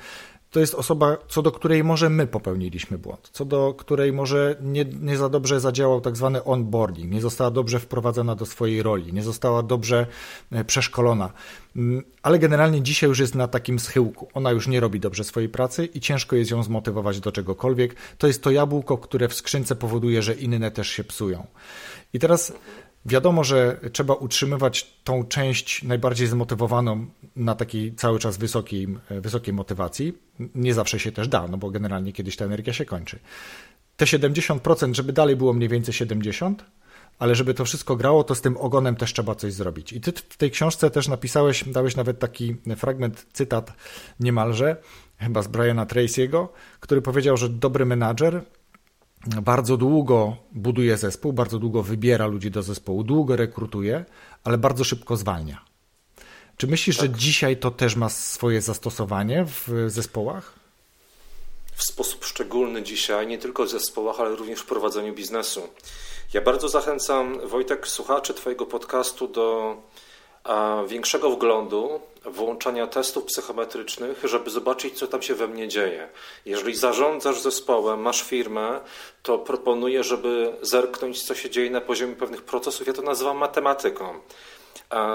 [0.51, 4.85] to jest osoba, co do której może my popełniliśmy błąd, co do której może nie,
[4.85, 9.23] nie za dobrze zadziałał tak zwany onboarding, nie została dobrze wprowadzona do swojej roli, nie
[9.23, 10.07] została dobrze
[10.51, 11.33] e, przeszkolona.
[11.75, 14.27] Mm, ale generalnie dzisiaj już jest na takim schyłku.
[14.33, 17.95] Ona już nie robi dobrze swojej pracy i ciężko jest ją zmotywować do czegokolwiek.
[18.17, 21.47] To jest to jabłko, które w skrzynce powoduje, że inne też się psują.
[22.13, 22.53] I teraz
[23.05, 30.13] Wiadomo, że trzeba utrzymywać tą część najbardziej zmotywowaną na takiej cały czas wysokiej, wysokiej motywacji.
[30.55, 33.19] Nie zawsze się też da, no bo generalnie kiedyś ta energia się kończy.
[33.97, 36.55] Te 70%, żeby dalej było mniej więcej 70%,
[37.19, 39.93] ale żeby to wszystko grało, to z tym ogonem też trzeba coś zrobić.
[39.93, 43.73] I ty w tej książce też napisałeś, dałeś nawet taki fragment, cytat
[44.19, 44.75] niemalże,
[45.17, 46.47] chyba z Briana Tracy'ego,
[46.79, 48.41] który powiedział, że dobry menadżer
[49.27, 54.05] bardzo długo buduje zespół, bardzo długo wybiera ludzi do zespołu, długo rekrutuje,
[54.43, 55.65] ale bardzo szybko zwalnia.
[56.57, 57.05] Czy myślisz, tak.
[57.05, 60.53] że dzisiaj to też ma swoje zastosowanie w zespołach?
[61.75, 65.61] W sposób szczególny dzisiaj, nie tylko w zespołach, ale również w prowadzeniu biznesu.
[66.33, 69.77] Ja bardzo zachęcam, Wojtek, słuchaczy Twojego podcastu do
[70.87, 76.09] większego wglądu, włączania testów psychometrycznych, żeby zobaczyć, co tam się we mnie dzieje.
[76.45, 78.79] Jeżeli zarządzasz zespołem, masz firmę,
[79.23, 82.87] to proponuję, żeby zerknąć, co się dzieje na poziomie pewnych procesów.
[82.87, 84.19] Ja to nazywam matematyką.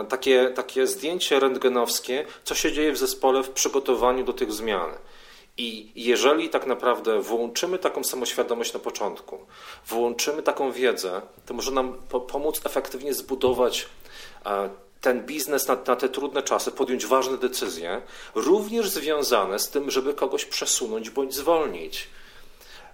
[0.08, 4.90] Takie, takie zdjęcie rentgenowskie, co się dzieje w zespole w przygotowaniu do tych zmian.
[5.56, 9.38] I jeżeli tak naprawdę włączymy taką samoświadomość na początku,
[9.86, 11.96] włączymy taką wiedzę, to może nam
[12.32, 13.88] pomóc efektywnie zbudować
[15.00, 18.02] ten biznes na, na, te trudne czasy, podjąć ważne decyzje,
[18.34, 22.08] również związane z tym, żeby kogoś przesunąć bądź zwolnić.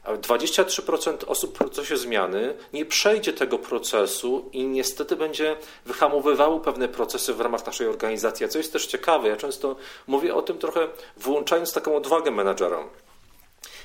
[0.05, 7.35] 23% osób w procesie zmiany nie przejdzie tego procesu i niestety będzie wyhamowywało pewne procesy
[7.35, 8.47] w ramach naszej organizacji.
[8.47, 9.77] A co jest też ciekawe, ja często
[10.07, 12.89] mówię o tym trochę włączając taką odwagę menadżerom.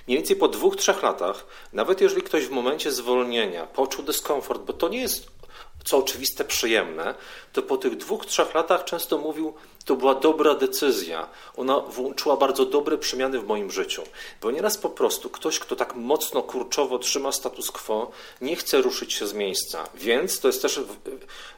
[0.07, 4.73] Mniej więcej po dwóch, trzech latach, nawet jeżeli ktoś w momencie zwolnienia poczuł dyskomfort, bo
[4.73, 5.36] to nie jest
[5.85, 7.15] co oczywiste przyjemne,
[7.53, 9.53] to po tych dwóch, trzech latach często mówił,
[9.85, 11.29] to była dobra decyzja.
[11.57, 14.03] Ona włączyła bardzo dobre przemiany w moim życiu.
[14.41, 18.11] Bo nieraz po prostu ktoś, kto tak mocno kurczowo trzyma status quo,
[18.41, 19.89] nie chce ruszyć się z miejsca.
[19.95, 20.79] Więc to jest też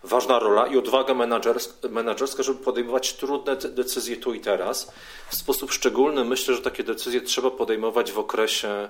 [0.04, 1.14] ważna rola i odwaga
[1.90, 4.92] menedżerska, żeby podejmować trudne decyzje tu i teraz.
[5.30, 8.90] W sposób szczególny myślę, że takie decyzje trzeba podejmować w okresie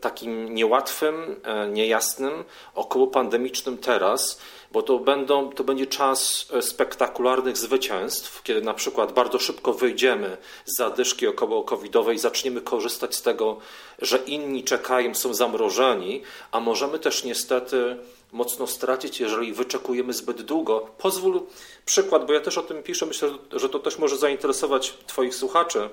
[0.00, 4.40] takim niełatwym, e, niejasnym, około pandemicznym teraz,
[4.72, 10.36] bo to, będą, to będzie czas e, spektakularnych zwycięstw, kiedy na przykład bardzo szybko wyjdziemy
[10.64, 13.56] z zadyszki około covidowej zaczniemy korzystać z tego,
[13.98, 16.22] że inni czekają, są zamrożeni,
[16.52, 17.96] a możemy też niestety
[18.32, 20.88] mocno stracić, jeżeli wyczekujemy zbyt długo.
[20.98, 21.40] Pozwól
[21.84, 25.88] przykład, bo ja też o tym piszę, myślę, że to też może zainteresować Twoich słuchaczy.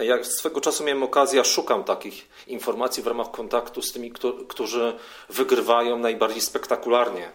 [0.00, 4.12] Ja swego czasu miałem okazję, ja szukam takich informacji w ramach kontaktu z tymi,
[4.48, 4.96] którzy
[5.28, 7.32] wygrywają najbardziej spektakularnie.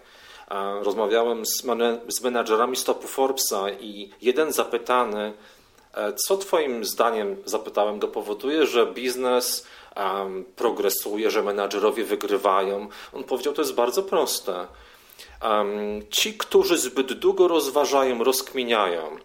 [0.81, 1.45] Rozmawiałem
[2.07, 5.33] z menadżerami stopu Forbesa i jeden zapytany,
[5.93, 12.87] e, co Twoim zdaniem, zapytałem go, powoduje, że biznes um, progresuje, że menadżerowie wygrywają?
[13.13, 14.67] On powiedział, to jest bardzo proste.
[15.43, 19.17] Um, ci, którzy zbyt długo rozważają, rozkminiają,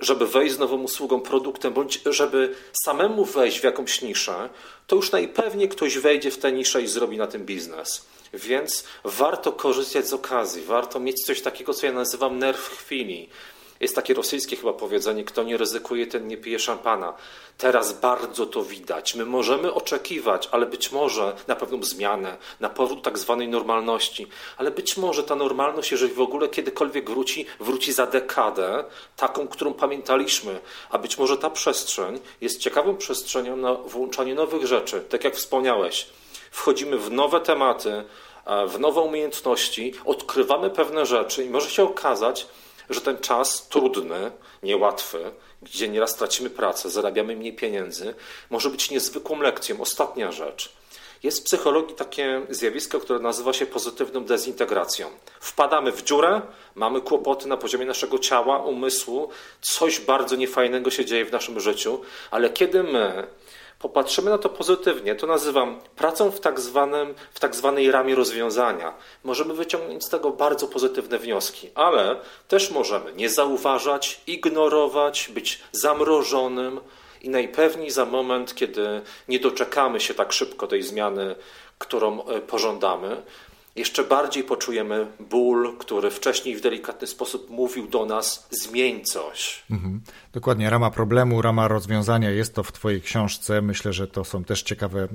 [0.00, 2.54] żeby wejść z nową usługą, produktem, bądź żeby
[2.84, 4.48] samemu wejść w jakąś niszę,
[4.86, 8.06] to już najpewniej ktoś wejdzie w tę niszę i zrobi na tym biznes.
[8.34, 13.28] Więc warto korzystać z okazji, warto mieć coś takiego, co ja nazywam nerw chwili.
[13.80, 17.14] Jest takie rosyjskie chyba powiedzenie: kto nie ryzykuje, ten nie pije szampana.
[17.58, 19.14] Teraz bardzo to widać.
[19.14, 24.26] My możemy oczekiwać, ale być może na pewną zmianę, na powrót tak zwanej normalności,
[24.56, 28.84] ale być może ta normalność, jeżeli w ogóle kiedykolwiek wróci, wróci za dekadę,
[29.16, 30.60] taką, którą pamiętaliśmy.
[30.90, 36.06] A być może ta przestrzeń jest ciekawą przestrzenią na włączanie nowych rzeczy, tak jak wspomniałeś.
[36.50, 38.04] Wchodzimy w nowe tematy,
[38.68, 42.46] w nowe umiejętności, odkrywamy pewne rzeczy i może się okazać,
[42.90, 44.30] że ten czas trudny,
[44.62, 45.30] niełatwy,
[45.62, 48.14] gdzie nieraz tracimy pracę, zarabiamy mniej pieniędzy,
[48.50, 49.80] może być niezwykłą lekcją.
[49.80, 50.72] Ostatnia rzecz.
[51.22, 55.10] Jest w psychologii takie zjawisko, które nazywa się pozytywną dezintegracją.
[55.40, 56.42] Wpadamy w dziurę,
[56.74, 59.28] mamy kłopoty na poziomie naszego ciała, umysłu,
[59.60, 63.26] coś bardzo niefajnego się dzieje w naszym życiu, ale kiedy my
[63.78, 68.94] popatrzymy na to pozytywnie, to nazywam pracą w tak, zwanym, w tak zwanej ramie rozwiązania.
[69.24, 72.16] Możemy wyciągnąć z tego bardzo pozytywne wnioski, ale
[72.48, 76.80] też możemy nie zauważać, ignorować, być zamrożonym
[77.22, 81.34] i najpewniej za moment, kiedy nie doczekamy się tak szybko tej zmiany,
[81.78, 83.22] którą e, pożądamy,
[83.78, 89.62] jeszcze bardziej poczujemy ból, który wcześniej w delikatny sposób mówił do nas: zmień coś.
[89.70, 90.00] Mhm.
[90.32, 93.62] Dokładnie, rama problemu, rama rozwiązania jest to w Twojej książce.
[93.62, 95.08] Myślę, że to są też ciekawe y,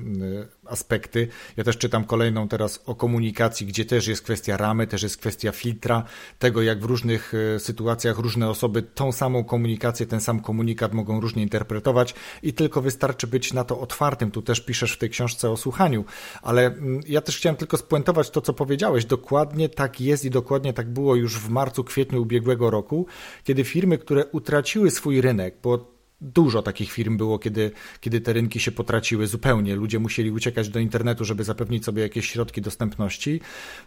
[0.65, 1.27] aspekty.
[1.57, 5.51] Ja też czytam kolejną teraz o komunikacji, gdzie też jest kwestia ramy, też jest kwestia
[5.51, 6.03] filtra,
[6.39, 11.21] tego jak w różnych y, sytuacjach różne osoby tą samą komunikację, ten sam komunikat mogą
[11.21, 14.31] różnie interpretować i tylko wystarczy być na to otwartym.
[14.31, 16.05] Tu też piszesz w tej książce o słuchaniu,
[16.41, 19.05] ale mm, ja też chciałem tylko spuentować to, co powiedziałeś.
[19.05, 23.05] Dokładnie tak jest i dokładnie tak było już w marcu, kwietniu ubiegłego roku,
[23.43, 25.93] kiedy firmy, które utraciły swój rynek, bo
[26.23, 29.75] dużo takich firm było, kiedy, kiedy te rynki się potraciły zupełnie.
[29.75, 33.41] Ludzie musieli uciekać do internetu, żeby zapewnić sobie jakieś środki dostępności.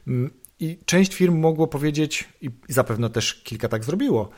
[0.07, 4.31] Mm, I część firm mogło powiedzieć, i zapewne też kilka tak zrobiło,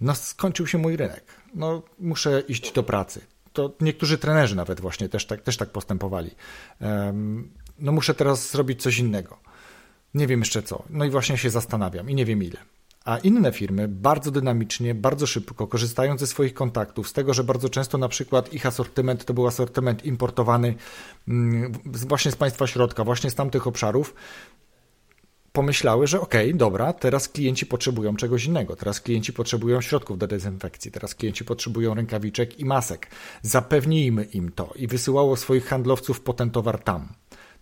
[0.00, 1.24] no skończył się mój rynek,
[1.54, 3.20] no muszę iść do pracy.
[3.52, 6.30] To niektórzy trenerzy nawet właśnie też tak, też tak postępowali.
[7.78, 9.38] No muszę teraz zrobić coś innego.
[10.14, 10.82] Nie wiem jeszcze co.
[10.90, 12.56] No i właśnie się zastanawiam i nie wiem ile.
[13.04, 17.68] A inne firmy bardzo dynamicznie, bardzo szybko, korzystając ze swoich kontaktów, z tego, że bardzo
[17.68, 20.74] często na przykład ich asortyment to był asortyment importowany
[21.28, 24.14] mm, właśnie z państwa środka, właśnie z tamtych obszarów,
[25.52, 30.26] pomyślały, że okej, okay, dobra, teraz klienci potrzebują czegoś innego, teraz klienci potrzebują środków do
[30.26, 33.06] dezynfekcji, teraz klienci potrzebują rękawiczek i masek.
[33.42, 37.08] Zapewnijmy im to i wysyłało swoich handlowców po ten towar tam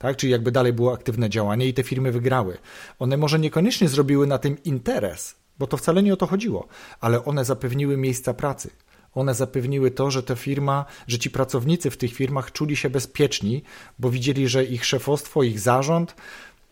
[0.02, 0.16] tak?
[0.16, 2.58] Czyli jakby dalej było aktywne działanie i te firmy wygrały.
[2.98, 6.68] One może niekoniecznie zrobiły na tym interes, bo to wcale nie o to chodziło,
[7.00, 8.70] ale one zapewniły miejsca pracy.
[9.14, 13.62] One zapewniły to, że ta firma, że ci pracownicy w tych firmach czuli się bezpieczni,
[13.98, 16.14] bo widzieli, że ich szefostwo, ich zarząd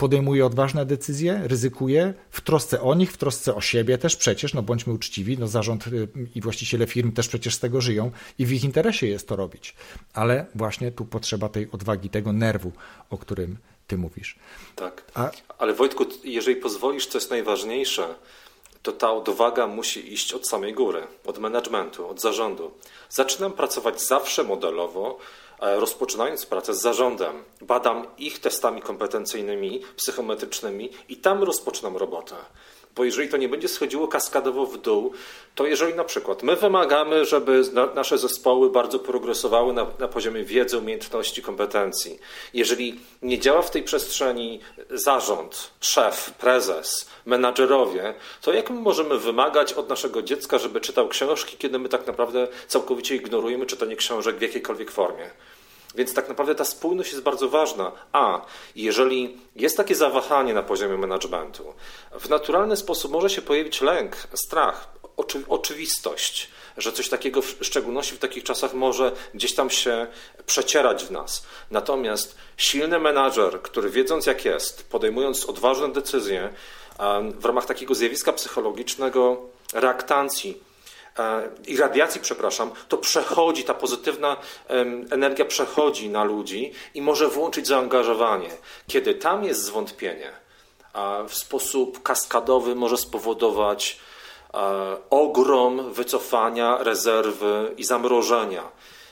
[0.01, 4.63] podejmuje odważne decyzje, ryzykuje w trosce o nich, w trosce o siebie też przecież, no
[4.63, 8.53] bądźmy uczciwi, no zarząd y, i właściciele firm też przecież z tego żyją i w
[8.53, 9.75] ich interesie jest to robić.
[10.15, 12.73] Ale właśnie tu potrzeba tej odwagi, tego nerwu,
[13.11, 14.37] o którym ty mówisz.
[14.77, 15.05] Tak.
[15.15, 15.31] A...
[15.59, 18.15] Ale Wojtku, jeżeli pozwolisz, co jest najważniejsze,
[18.83, 22.71] to ta odwaga musi iść od samej góry, od managementu, od zarządu.
[23.11, 25.19] Zaczynam pracować zawsze modelowo,
[25.61, 27.45] rozpoczynając pracę z zarządem.
[27.61, 32.35] Badam ich testami kompetencyjnymi, psychometrycznymi i tam rozpoczynam robotę.
[32.97, 35.13] Bo jeżeli to nie będzie schodziło kaskadowo w dół,
[35.55, 37.63] to jeżeli na przykład my wymagamy, żeby
[37.95, 42.19] nasze zespoły bardzo progresowały na, na poziomie wiedzy, umiejętności, kompetencji,
[42.55, 49.73] jeżeli nie działa w tej przestrzeni zarząd, szef, prezes, menadżerowie, to jak my możemy wymagać
[49.73, 54.43] od naszego dziecka, żeby czytał książki, kiedy my tak naprawdę całkowicie ignorujemy czytanie książek w
[54.43, 55.31] jakiejkolwiek formie?
[55.95, 57.93] Więc tak naprawdę ta spójność jest bardzo ważna.
[58.12, 61.74] A jeżeli jest takie zawahanie na poziomie managementu,
[62.20, 68.14] w naturalny sposób może się pojawić lęk, strach, oczy, oczywistość, że coś takiego, w szczególności
[68.14, 70.07] w takich czasach, może gdzieś tam się
[70.47, 71.47] przecierać w nas.
[71.70, 76.53] Natomiast silny menadżer, który wiedząc jak jest, podejmując odważne decyzje
[77.38, 80.70] w ramach takiego zjawiska psychologicznego reaktancji,
[81.66, 84.37] i radiacji, przepraszam, to przechodzi, ta pozytywna
[85.11, 88.51] energia przechodzi na ludzi i może włączyć zaangażowanie.
[88.87, 90.33] Kiedy tam jest zwątpienie,
[91.29, 93.99] w sposób kaskadowy może spowodować
[94.55, 94.59] e,
[95.11, 98.62] ogrom wycofania, rezerwy i zamrożenia.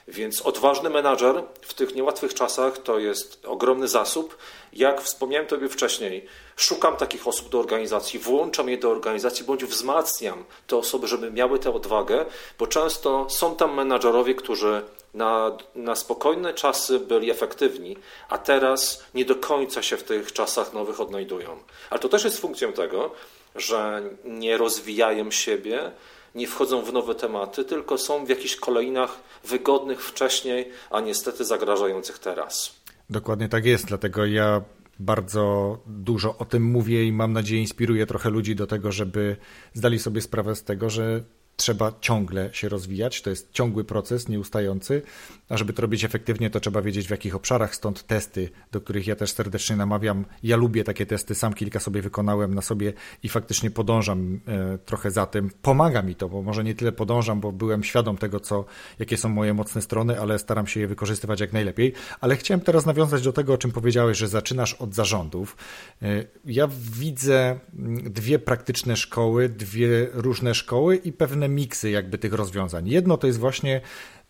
[0.09, 4.37] Więc odważny menadżer w tych niełatwych czasach to jest ogromny zasób.
[4.73, 10.45] Jak wspomniałem Tobie wcześniej, szukam takich osób do organizacji, włączam je do organizacji bądź wzmacniam
[10.67, 12.27] te osoby, żeby miały tę odwagę,
[12.59, 14.83] bo często są tam menadżerowie, którzy
[15.15, 17.97] na, na spokojne czasy byli efektywni,
[18.29, 21.59] a teraz nie do końca się w tych czasach nowych odnajdują.
[21.91, 23.11] Ale to też jest funkcją tego,
[23.57, 25.93] że nie rozwijają siebie,
[26.35, 32.19] nie wchodzą w nowe tematy, tylko są w jakichś kolejnach wygodnych wcześniej, a niestety zagrażających
[32.19, 32.75] teraz.
[33.11, 34.63] Dokładnie tak jest, dlatego ja
[34.99, 39.37] bardzo dużo o tym mówię i mam nadzieję inspiruję trochę ludzi do tego, żeby
[39.75, 41.25] zdali sobie sprawę z tego, że
[41.59, 43.23] trzeba ciągle się rozwijać.
[43.23, 45.03] To jest ciągły proces, nieustający.
[45.49, 49.07] A żeby to robić efektywnie, to trzeba wiedzieć w jakich obszarach, stąd testy, do których
[49.07, 50.25] ja też serdecznie namawiam.
[50.43, 52.93] Ja lubię takie testy, sam kilka sobie wykonałem na sobie
[53.23, 55.51] i faktycznie podążam e, trochę za tym.
[55.63, 58.65] Pomaga mi to, bo może nie tyle podążam, bo byłem świadom tego, co,
[58.99, 61.93] jakie są moje mocne strony, ale staram się je wykorzystywać jak najlepiej.
[62.21, 65.57] Ale chciałem teraz nawiązać do tego, o czym powiedziałeś, że zaczynasz od zarządów.
[66.03, 67.59] E, ja widzę
[68.05, 72.89] dwie praktyczne szkoły, dwie różne szkoły i pewne miksy jakby tych rozwiązań.
[72.89, 73.81] Jedno to jest właśnie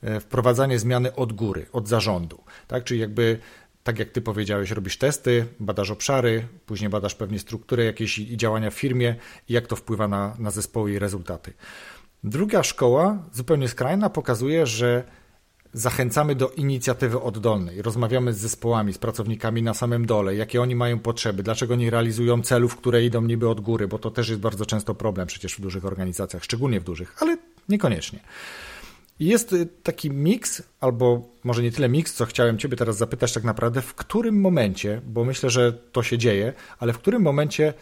[0.03, 2.85] e, wprowadzanie zmiany od góry, od zarządu, tak?
[2.85, 3.39] Czyli jakby
[3.83, 8.71] tak jak ty powiedziałeś, robisz testy, badasz obszary, później badasz pewnie strukturę jakieś i działania
[8.71, 9.15] w firmie
[9.49, 11.53] i jak to wpływa na, na zespoły i rezultaty.
[12.25, 15.05] Druga szkoła, zupełnie skrajna, pokazuje, że
[15.79, 17.83] Zachęcamy do inicjatywy oddolnej.
[17.83, 22.43] Rozmawiamy z zespołami, z pracownikami na samym dole, jakie oni mają potrzeby, dlaczego nie realizują
[22.43, 25.61] celów, które idą niby od góry, bo to też jest bardzo często problem przecież w
[25.61, 27.37] dużych organizacjach, szczególnie w dużych, ale
[27.69, 28.19] niekoniecznie.
[29.21, 33.45] Jest y, taki miks, albo może nie tyle miks, co chciałem Ciebie teraz zapytać tak
[33.45, 37.75] naprawdę, w którym momencie, bo myślę, że to się dzieje, ale w którym momencie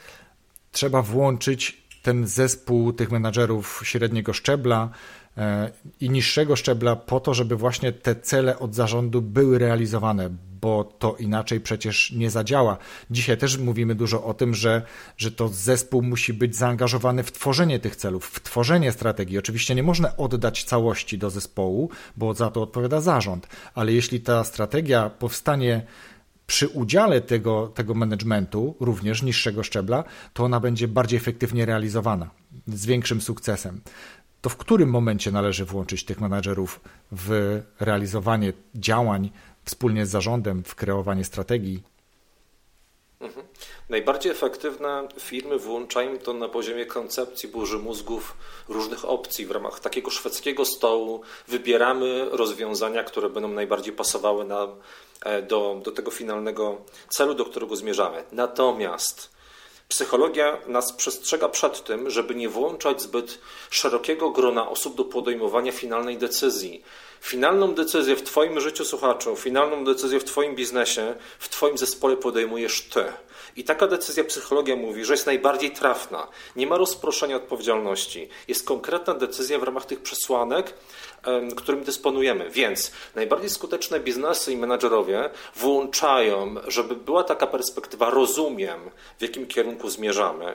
[0.72, 4.90] trzeba włączyć ten zespół tych menadżerów średniego szczebla,
[6.00, 10.30] i niższego szczebla po to, żeby właśnie te cele od zarządu były realizowane,
[10.60, 12.78] bo to inaczej przecież nie zadziała.
[13.10, 14.82] Dzisiaj też mówimy dużo o tym, że,
[15.16, 19.38] że to zespół musi być zaangażowany w tworzenie tych celów, w tworzenie strategii.
[19.38, 24.44] Oczywiście nie można oddać całości do zespołu, bo za to odpowiada zarząd, ale jeśli ta
[24.44, 25.86] strategia powstanie
[26.46, 32.30] przy udziale tego, tego managementu, również niższego szczebla, to ona będzie bardziej efektywnie realizowana,
[32.66, 33.80] z większym sukcesem
[34.46, 36.80] to w którym momencie należy włączyć tych menadżerów
[37.12, 39.30] w realizowanie działań
[39.64, 41.82] wspólnie z zarządem, w kreowanie strategii?
[43.20, 43.46] Mhm.
[43.88, 48.36] Najbardziej efektywne firmy włączają to na poziomie koncepcji burzy mózgów
[48.68, 49.46] różnych opcji.
[49.46, 54.70] W ramach takiego szwedzkiego stołu wybieramy rozwiązania, które będą najbardziej pasowały nam
[55.22, 58.24] e, do, do tego finalnego celu, do którego zmierzamy.
[58.32, 59.35] Natomiast
[59.88, 63.38] Psychologia nas przestrzega przed tym, żeby nie włączać zbyt
[63.70, 66.82] szerokiego grona osób do podejmowania finalnej decyzji.
[67.20, 72.82] Finalną decyzję w Twoim życiu, słuchaczu, finalną decyzję w Twoim biznesie, w Twoim zespole podejmujesz
[72.82, 73.04] Ty.
[73.56, 76.28] I taka decyzja psychologia mówi, że jest najbardziej trafna.
[76.56, 78.28] Nie ma rozproszenia odpowiedzialności.
[78.48, 80.74] Jest konkretna decyzja w ramach tych przesłanek,
[81.56, 82.50] którymi dysponujemy.
[82.50, 88.80] Więc najbardziej skuteczne biznesy i menadżerowie włączają, żeby była taka perspektywa, rozumiem,
[89.18, 90.54] w jakim kierunku zmierzamy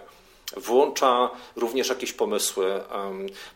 [0.57, 2.83] włącza również jakieś pomysły,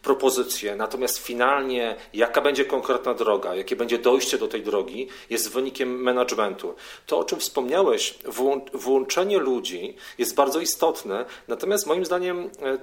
[0.02, 6.02] propozycje, natomiast finalnie jaka będzie konkretna droga, jakie będzie dojście do tej drogi, jest wynikiem
[6.04, 6.76] managementu.
[7.06, 8.20] To, o czym wspomniałeś,
[8.74, 12.78] włączenie ludzi jest bardzo istotne, natomiast moim zdaniem e,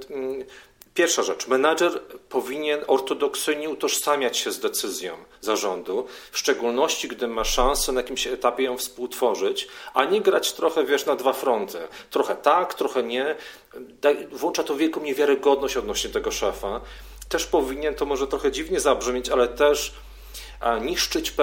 [0.95, 7.93] Pierwsza rzecz, menadżer powinien ortodoksyjnie utożsamiać się z decyzją zarządu, w szczególności gdy ma szansę
[7.93, 11.79] na jakimś etapie ją współtworzyć, a nie grać trochę, wiesz, na dwa fronty.
[12.11, 13.37] Trochę tak, trochę nie.
[14.33, 16.81] Włącza to wielką niewiarygodność odnośnie tego szefa.
[17.29, 19.93] Też powinien, to może trochę dziwnie zabrzmieć, ale też
[20.81, 21.35] niszczyć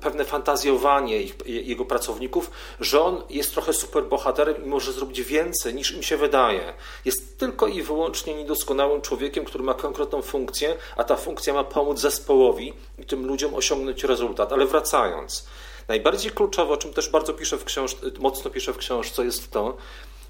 [0.00, 6.02] pewne fantazjowanie jego pracowników, że on jest trochę superbohaterem i może zrobić więcej niż im
[6.02, 6.74] się wydaje.
[7.04, 11.98] Jest tylko i wyłącznie niedoskonałym człowiekiem, który ma konkretną funkcję, a ta funkcja ma pomóc
[11.98, 14.52] zespołowi i tym ludziom osiągnąć rezultat.
[14.52, 15.46] Ale wracając,
[15.88, 19.76] najbardziej kluczowe, o czym też bardzo piszę w książce, mocno piszę w książce, jest to,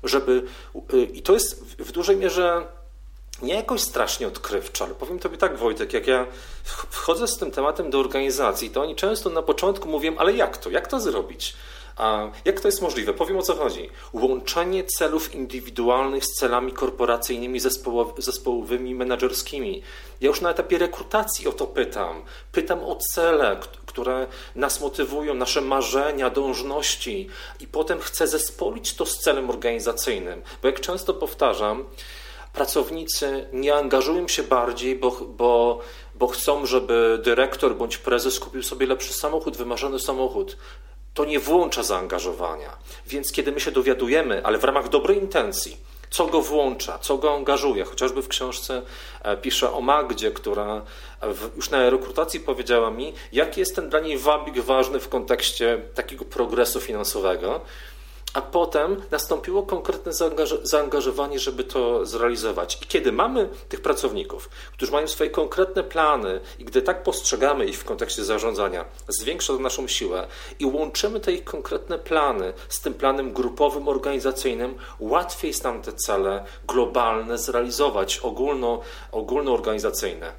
[0.04, 0.42] żeby,
[0.94, 2.66] y, i to jest w dużej mierze
[3.42, 6.26] nie jakoś strasznie odkrywczo, ale powiem Tobie tak, Wojtek, jak ja
[6.90, 10.70] wchodzę z tym tematem do organizacji, to oni często na początku mówią, ale jak to,
[10.70, 11.56] jak to zrobić?
[11.96, 13.12] A jak to jest możliwe?
[13.12, 13.90] Powiem o co chodzi.
[14.12, 17.60] Łączenie celów indywidualnych z celami korporacyjnymi,
[18.18, 19.82] zespołowymi, menedżerskimi.
[20.20, 22.22] Ja już na etapie rekrutacji o to pytam.
[22.52, 27.28] Pytam o cele, które nas motywują, nasze marzenia, dążności,
[27.60, 30.42] i potem chcę zespolić to z celem organizacyjnym.
[30.62, 31.84] Bo jak często powtarzam,
[32.52, 35.80] pracownicy nie angażują się bardziej, bo, bo,
[36.14, 40.56] bo chcą, żeby dyrektor bądź prezes kupił sobie lepszy samochód, wymarzony samochód.
[41.14, 42.76] To nie włącza zaangażowania.
[43.06, 45.76] Więc kiedy my się dowiadujemy, ale w ramach dobrej intencji,
[46.10, 47.84] co go włącza, co go angażuje.
[47.84, 48.82] Chociażby w książce
[49.22, 50.82] e, piszę o Magdzie, która
[51.56, 56.24] już na rekrutacji powiedziała mi, jaki jest ten dla niej wabik ważny w kontekście takiego
[56.24, 57.60] progresu finansowego
[58.34, 60.12] a potem nastąpiło konkretne
[60.62, 62.78] zaangażowanie, żeby to zrealizować.
[62.82, 67.78] I kiedy mamy tych pracowników, którzy mają swoje konkretne plany, i gdy tak postrzegamy ich
[67.78, 70.26] w kontekście zarządzania, zwiększa to naszą siłę
[70.58, 75.92] i łączymy te ich konkretne plany z tym planem grupowym, organizacyjnym, łatwiej jest nam te
[75.92, 78.80] cele globalne zrealizować, ogólno,
[79.12, 80.32] ogólnoorganizacyjne.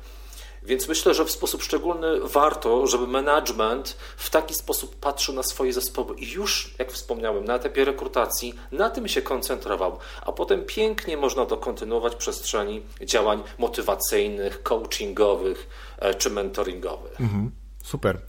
[0.64, 5.74] Więc myślę, że w sposób szczególny warto, żeby management w taki sposób patrzył na swoje
[5.74, 11.18] zespoły i już, jak wspomniałem, na etapie rekrutacji na tym się koncentrował, a potem pięknie
[11.18, 17.22] można to kontynuować w przestrzeni działań motywacyjnych, coachingowych e, czy mentoringowych.
[17.22, 17.51] Mhm,
[17.84, 18.22] super.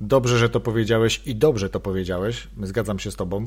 [0.00, 2.48] Dobrze, że to powiedziałeś i dobrze to powiedziałeś.
[2.62, 3.46] Zgadzam się z Tobą.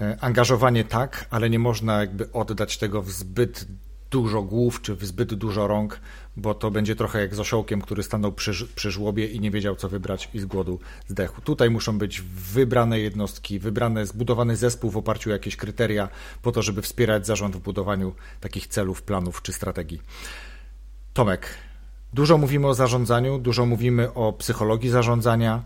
[0.00, 3.66] E, angażowanie tak, ale nie można jakby oddać tego w zbyt
[4.10, 6.00] dużo głów czy w zbyt dużo rąk,
[6.36, 9.76] bo to będzie trochę jak z osiołkiem, który stanął przy, przy żłobie i nie wiedział
[9.76, 10.78] co wybrać i z głodu
[11.08, 11.40] zdechł.
[11.40, 12.22] Tutaj muszą być
[12.52, 16.08] wybrane jednostki, wybrane, zbudowany zespół w oparciu o jakieś kryteria
[16.42, 20.00] po to, żeby wspierać zarząd w budowaniu takich celów, planów czy strategii.
[21.12, 21.54] Tomek,
[22.12, 25.62] dużo mówimy o zarządzaniu, dużo mówimy o psychologii zarządzania,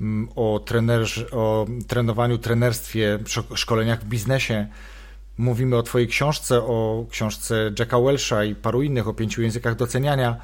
[0.00, 3.18] mm, o, trenerz, o trenowaniu, trenerstwie,
[3.54, 4.66] szkoleniach w biznesie.
[5.38, 10.40] Mówimy o Twojej książce, o książce Jacka Welsha i paru innych o pięciu językach doceniania.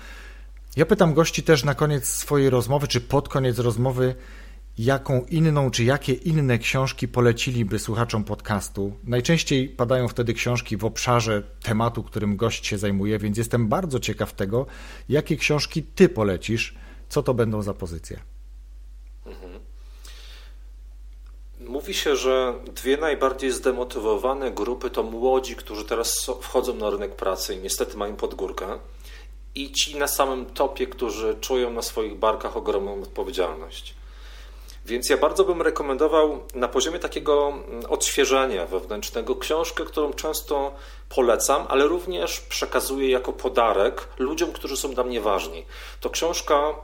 [0.76, 4.14] Ja pytam gości też na koniec swojej rozmowy, czy pod koniec rozmowy,
[4.78, 8.96] jaką inną, czy jakie inne książki poleciliby słuchaczom podcastu.
[9.04, 14.32] Najczęściej padają wtedy książki w obszarze tematu, którym gość się zajmuje, więc jestem bardzo ciekaw
[14.32, 14.66] tego,
[15.08, 16.74] jakie książki Ty polecisz,
[17.08, 18.20] co to będą za pozycje.
[21.66, 27.54] Mówi się, że dwie najbardziej zdemotywowane grupy to młodzi, którzy teraz wchodzą na rynek pracy
[27.54, 28.78] i niestety mają podgórkę,
[29.54, 33.94] i ci na samym topie, którzy czują na swoich barkach ogromną odpowiedzialność.
[34.86, 40.74] Więc ja bardzo bym rekomendował na poziomie takiego mm, odświeżenia wewnętrznego książkę, którą często
[41.08, 45.66] polecam, ale również przekazuję jako podarek ludziom, którzy są dla mnie ważni.
[46.00, 46.74] To książka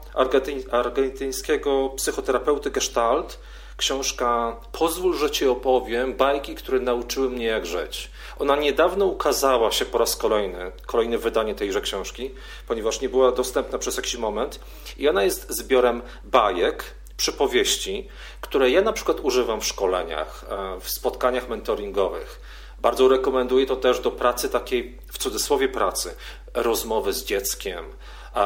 [0.71, 3.39] argentyńskiego psychoterapeuty Gestalt
[3.77, 8.11] książka Pozwól, że Ci opowiem bajki, które nauczyły mnie jak żyć.
[8.39, 12.31] Ona niedawno ukazała się po raz kolejny, kolejne wydanie tejże książki,
[12.67, 14.59] ponieważ nie była dostępna przez jakiś moment.
[14.97, 16.83] I ona jest zbiorem bajek,
[17.17, 18.07] przypowieści,
[18.41, 22.41] które ja na przykład używam w szkoleniach, e, w spotkaniach mentoringowych.
[22.79, 26.15] Bardzo rekomenduję to też do pracy takiej, w cudzysłowie pracy,
[26.53, 27.85] rozmowy z dzieckiem,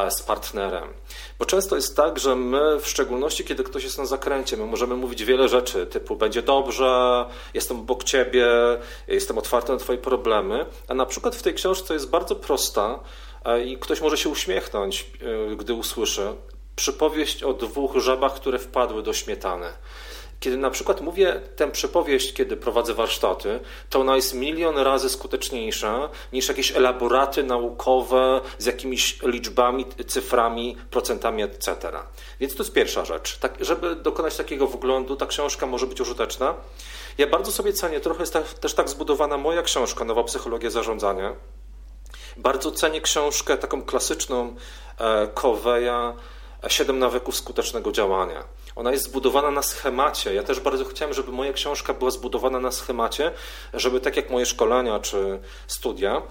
[0.10, 0.94] z partnerem.
[1.40, 4.96] Bo często jest tak, że my, w szczególności kiedy ktoś jest na zakręcie, my możemy
[4.96, 8.48] mówić wiele rzeczy, typu będzie dobrze, jestem obok ciebie,
[9.08, 13.00] jestem otwarty na twoje problemy, a na przykład w tej książce jest bardzo prosta
[13.66, 15.12] i ktoś może się uśmiechnąć,
[15.52, 16.34] e, gdy usłyszy
[16.76, 19.68] przypowieść o dwóch żabach, które wpadły do śmietany.
[20.46, 26.10] Kiedy na przykład mówię tę przypowieść, kiedy prowadzę warsztaty, to ona jest milion razy skuteczniejsza
[26.34, 31.76] niż jakieś elaboraty naukowe z jakimiś liczbami, cyframi, procentami, etc.
[32.39, 33.38] Więc to jest pierwsza rzecz.
[33.38, 36.54] Tak, żeby dokonać takiego wglądu, ta książka może być użyteczna.
[37.18, 41.36] Ja bardzo sobie cenię, trochę jest też tak zbudowana moja książka, Nowa Psychologia Zarządzania.
[42.38, 44.56] Bardzo cenię książkę taką klasyczną
[45.00, 46.14] e, Coveya,
[46.68, 48.43] Siedem nawyków skutecznego działania.
[48.76, 50.34] Ona jest zbudowana na schemacie.
[50.34, 53.32] Ja też bardzo chciałem, żeby moja książka była zbudowana na schemacie,
[53.74, 56.22] żeby tak jak moje szkolenia czy studia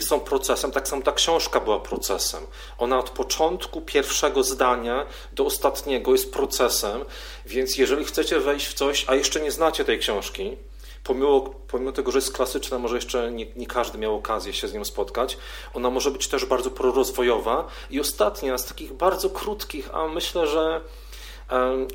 [0.00, 2.46] są procesem, tak samo ta książka była procesem.
[2.78, 7.04] Ona od początku pierwszego zdania do ostatniego jest procesem,
[7.46, 10.56] więc jeżeli chcecie wejść w coś, a jeszcze nie znacie tej książki,
[11.04, 14.74] pomimo, pomimo tego, że jest klasyczna, może jeszcze nie, nie, każdy miał okazję się z
[14.74, 15.38] nią spotkać,
[15.74, 17.68] ona może być też bardzo prorozwojowa.
[17.90, 20.80] I ostatnia z takich bardzo krótkich, a myślę, że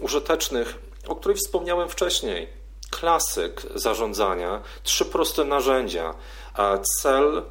[0.02, 0.78] użytecznych,
[1.08, 2.48] o której wspomniałem wcześniej.
[2.90, 6.14] Klasyk zarządzania, trzy proste narzędzia.
[7.02, 7.44] Cel,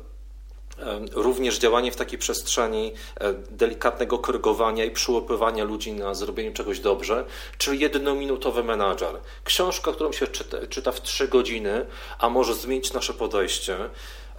[1.12, 7.24] również działanie w takiej przestrzeni e, delikatnego korygowania i przyłapywania ludzi na zrobieniu czegoś dobrze,
[7.58, 9.14] czyli jednominutowy menadżer.
[9.44, 11.86] Książka, którą się czyta, czyta w trzy godziny,
[12.18, 13.76] a może zmienić nasze podejście.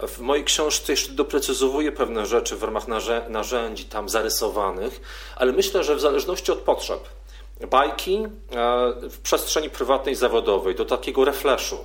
[0.08, 2.84] W mojej książce jeszcze doprecyzowuję pewne rzeczy w ramach
[3.28, 5.00] narzędzi tam zarysowanych,
[5.36, 7.08] ale myślę, że w zależności od potrzeb,
[7.66, 8.28] bajki e,
[9.10, 11.76] w przestrzeni prywatnej, zawodowej, do takiego refreshu,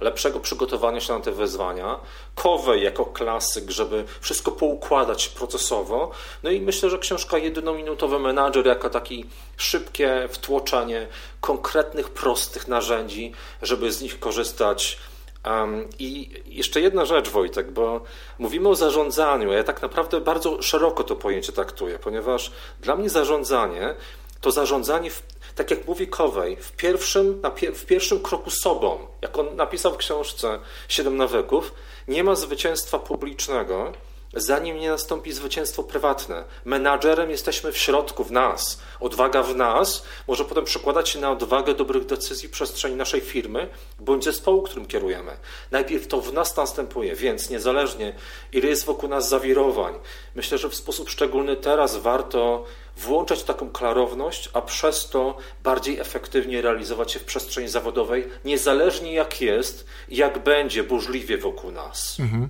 [0.00, 2.00] lepszego przygotowania się na te wyzwania,
[2.34, 6.10] Kowej jako klasyk, żeby wszystko poukładać procesowo.
[6.42, 9.14] No i myślę, że książka Jednominutowy Menadżer jako takie
[9.56, 11.06] szybkie wtłoczenie
[11.40, 14.98] konkretnych, prostych narzędzi, żeby z nich korzystać.
[15.46, 18.00] Um, I jeszcze jedna rzecz, Wojtek, bo
[18.38, 23.94] mówimy o zarządzaniu, ja tak naprawdę bardzo szeroko to pojęcie traktuję, ponieważ dla mnie zarządzanie
[24.40, 25.22] to zarządzanie w
[25.54, 27.42] tak jak mówi Kowej, w pierwszym,
[27.74, 30.58] w pierwszym kroku sobą, jak on napisał w książce
[30.88, 31.74] Siedem nawyków,
[32.08, 33.92] nie ma zwycięstwa publicznego,
[34.34, 36.44] zanim nie nastąpi zwycięstwo prywatne.
[36.64, 38.78] Menadżerem jesteśmy w środku, w nas.
[39.00, 43.68] Odwaga w nas może potem przekładać się na odwagę dobrych decyzji w przestrzeni naszej firmy
[44.00, 45.36] bądź zespołu, którym kierujemy.
[45.70, 48.14] Najpierw to w nas następuje, więc niezależnie
[48.52, 49.94] ile jest wokół nas zawirowań,
[50.34, 52.64] myślę, że w sposób szczególny teraz warto
[52.98, 59.40] włączać taką klarowność, a przez to bardziej efektywnie realizować się w przestrzeni zawodowej, niezależnie jak
[59.40, 62.16] jest, jak będzie burzliwie wokół nas.
[62.20, 62.48] Mhm.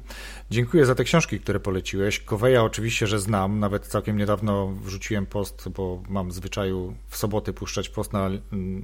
[0.50, 2.20] Dziękuję za te książki, które poleciłeś.
[2.20, 3.58] Koweja oczywiście, że znam.
[3.58, 8.30] Nawet całkiem niedawno wrzuciłem post, bo mam zwyczaju w soboty puszczać post na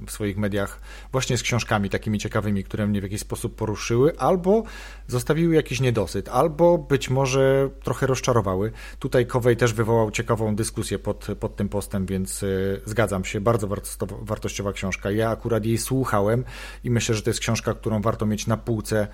[0.07, 4.63] w swoich mediach właśnie z książkami takimi ciekawymi, które mnie w jakiś sposób poruszyły, albo
[5.07, 8.71] zostawiły jakiś niedosyt, albo być może trochę rozczarowały.
[8.99, 13.41] Tutaj Kowej też wywołał ciekawą dyskusję pod, pod tym postem, więc y, zgadzam się.
[13.41, 13.67] Bardzo
[14.21, 15.11] wartościowa książka.
[15.11, 16.43] Ja akurat jej słuchałem
[16.83, 19.07] i myślę, że to jest książka, którą warto mieć na półce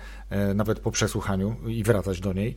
[0.50, 2.54] y, nawet po przesłuchaniu i wracać do niej niej.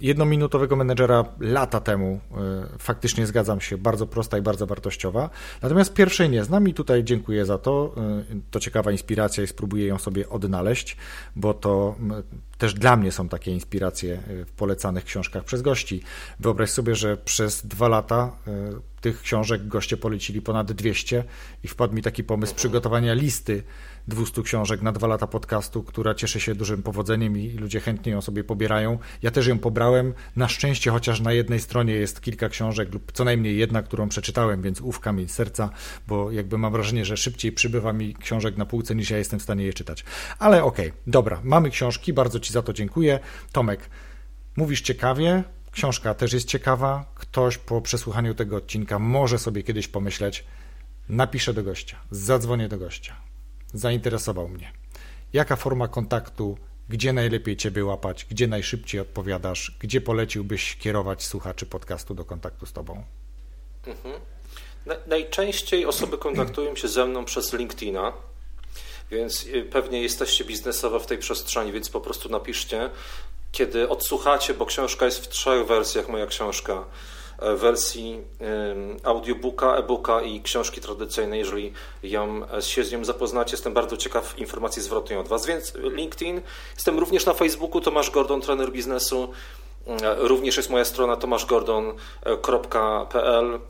[0.00, 5.30] Jednominutowego menedżera lata temu, e, faktycznie zgadzam się, bardzo prosta i bardzo wartościowa.
[5.62, 7.94] Natomiast pierwszej nie znam i tutaj dziękuję za to.
[7.96, 10.96] E, to ciekawa inspiracja i spróbuję ją sobie odnaleźć,
[11.36, 11.96] bo to
[12.58, 16.02] też dla mnie są takie inspiracje e, w polecanych książkach przez gości.
[16.40, 18.36] Wyobraź sobie, że przez dwa lata
[19.00, 21.24] tych książek goście polecili ponad 200
[21.64, 23.62] i wpadł mi taki pomysł przygotowania listy
[24.08, 28.20] 200 książek na dwa lata podcastu, która cieszy się dużym powodzeniem i ludzie chętnie ją
[28.20, 28.98] sobie pobierają.
[29.22, 30.14] Ja też ją pobrałem.
[30.36, 34.62] Na szczęście, chociaż na jednej stronie jest kilka książek, lub co najmniej jedna, którą przeczytałem,
[34.62, 35.70] więc ów kamień serca,
[36.08, 39.42] bo jakby mam wrażenie, że szybciej przybywa mi książek na półce, niż ja jestem w
[39.42, 40.04] stanie je czytać.
[40.38, 43.20] Ale okej, okay, dobra, mamy książki, bardzo Ci za to dziękuję.
[43.52, 43.90] Tomek,
[44.56, 47.12] mówisz ciekawie, książka też jest ciekawa.
[47.14, 50.44] Ktoś po przesłuchaniu tego odcinka może sobie kiedyś pomyśleć,
[51.08, 53.26] napiszę do gościa, zadzwonię do gościa
[53.74, 54.72] zainteresował mnie.
[55.32, 56.58] Jaka forma kontaktu,
[56.88, 62.72] gdzie najlepiej Ciebie łapać, gdzie najszybciej odpowiadasz, gdzie poleciłbyś kierować słuchaczy podcastu do kontaktu z
[62.72, 63.04] Tobą?
[63.86, 64.20] Mhm.
[65.06, 68.12] Najczęściej osoby kontaktują się ze mną przez LinkedIna,
[69.10, 72.90] więc y, pewnie jesteście biznesowo w tej przestrzeni, więc po prostu napiszcie.
[73.52, 76.84] Kiedy odsłuchacie, bo książka jest w trzech wersjach, moja książka
[77.38, 78.20] wersji
[79.04, 81.38] audiobooka, e-booka i książki tradycyjnej.
[81.38, 81.72] Jeżeli
[82.02, 85.46] ją, się z nią zapoznacie, jestem bardzo ciekaw informacji zwrotnej od Was.
[85.46, 86.40] Więc LinkedIn,
[86.74, 89.32] jestem również na Facebooku, Tomasz Gordon, trener biznesu.
[90.16, 93.60] Również jest moja strona tomaszgordon.pl.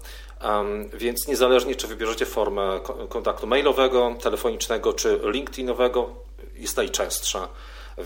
[0.92, 6.10] Więc niezależnie, czy wybierzecie formę kontaktu mailowego, telefonicznego czy LinkedInowego,
[6.54, 7.48] jest najczęstsza.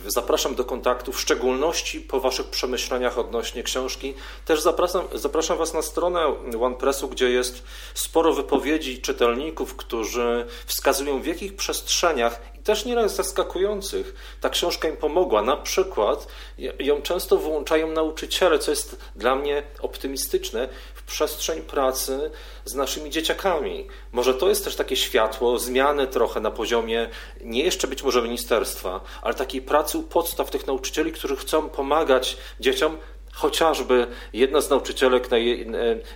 [0.06, 4.14] Zapraszam do kontaktu, w szczególności po Waszych przemyśleniach odnośnie książki.
[4.44, 6.26] Też zapraszam, zapraszam Was na stronę
[6.60, 7.62] OnePressu, gdzie jest
[7.94, 14.96] sporo wypowiedzi czytelników, którzy wskazują w jakich przestrzeniach i też nieraz zaskakujących ta książka im
[14.96, 15.42] pomogła.
[15.42, 16.26] Na przykład
[16.78, 20.68] ją często wyłączają nauczyciele, co jest dla mnie optymistyczne,
[21.10, 22.30] przestrzeń pracy
[22.64, 23.86] z naszymi dzieciakami.
[24.12, 27.08] Może to jest też takie światło, zmiany trochę na poziomie
[27.44, 32.36] nie jeszcze być może ministerstwa, ale takiej pracy u podstaw tych nauczycieli, którzy chcą pomagać
[32.60, 32.96] dzieciom
[33.40, 35.38] Chociażby jedna z nauczycielek e,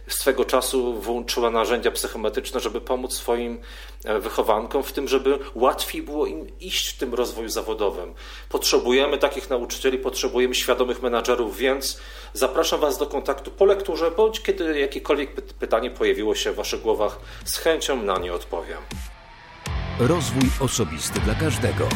[0.07, 3.61] swego czasu włączyła narzędzia psychometryczne, żeby pomóc swoim
[4.05, 8.15] e, wychowankom w tym, żeby łatwiej było im iść w tym rozwoju zawodowym.
[8.49, 12.01] Potrzebujemy takich nauczycieli, potrzebujemy świadomych menadżerów, więc
[12.33, 17.19] zapraszam Was do kontaktu po lekturze, bądź kiedy jakiekolwiek pytanie pojawiło się w Waszych głowach,
[17.45, 18.79] z chęcią na nie odpowiem.
[19.99, 21.89] Rozwój osobisty dla każdego.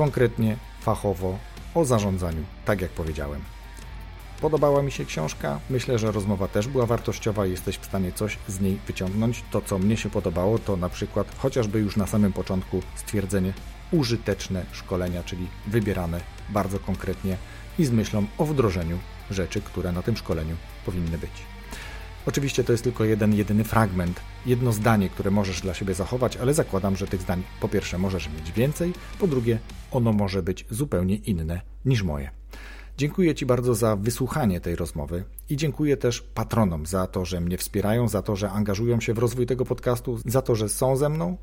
[0.00, 1.38] Konkretnie, fachowo,
[1.74, 3.40] o zarządzaniu, tak jak powiedziałem.
[4.40, 8.38] Podobała mi się książka, myślę, że rozmowa też była wartościowa i jesteś w stanie coś
[8.48, 9.44] z niej wyciągnąć.
[9.50, 13.52] To, co mnie się podobało, to na przykład chociażby już na samym początku stwierdzenie
[13.92, 17.36] użyteczne szkolenia, czyli wybierane bardzo konkretnie
[17.78, 18.98] i z myślą o wdrożeniu
[19.30, 21.32] rzeczy, które na tym szkoleniu powinny być.
[22.26, 26.54] Oczywiście to jest tylko jeden, jedyny fragment, jedno zdanie, które możesz dla siebie zachować, ale
[26.54, 29.58] zakładam, że tych zdań po pierwsze możesz mieć więcej, po drugie
[29.90, 32.30] ono może być zupełnie inne niż moje.
[32.98, 37.58] Dziękuję Ci bardzo za wysłuchanie tej rozmowy i dziękuję też patronom za to, że mnie
[37.58, 41.08] wspierają, za to, że angażują się w rozwój tego podcastu, za to, że są ze
[41.08, 41.36] mną.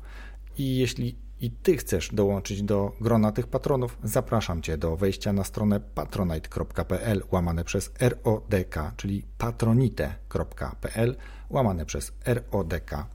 [0.58, 5.44] I jeśli i Ty chcesz dołączyć do grona tych patronów, zapraszam Cię do wejścia na
[5.44, 11.16] stronę patronite.pl łamane przez RODK, czyli patronite.pl
[11.50, 13.06] łamane przez RODK.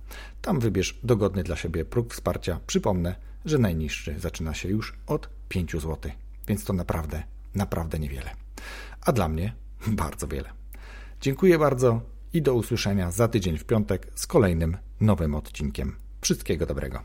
[0.41, 2.59] Tam wybierz dogodny dla siebie próg wsparcia.
[2.67, 3.15] Przypomnę,
[3.45, 6.11] że najniższy zaczyna się już od 5 zł,
[6.47, 7.23] więc to naprawdę,
[7.55, 8.29] naprawdę niewiele.
[9.01, 9.53] A dla mnie
[9.87, 10.49] bardzo wiele.
[11.21, 12.01] Dziękuję bardzo
[12.33, 15.95] i do usłyszenia za tydzień w piątek z kolejnym nowym odcinkiem.
[16.21, 17.01] Wszystkiego dobrego.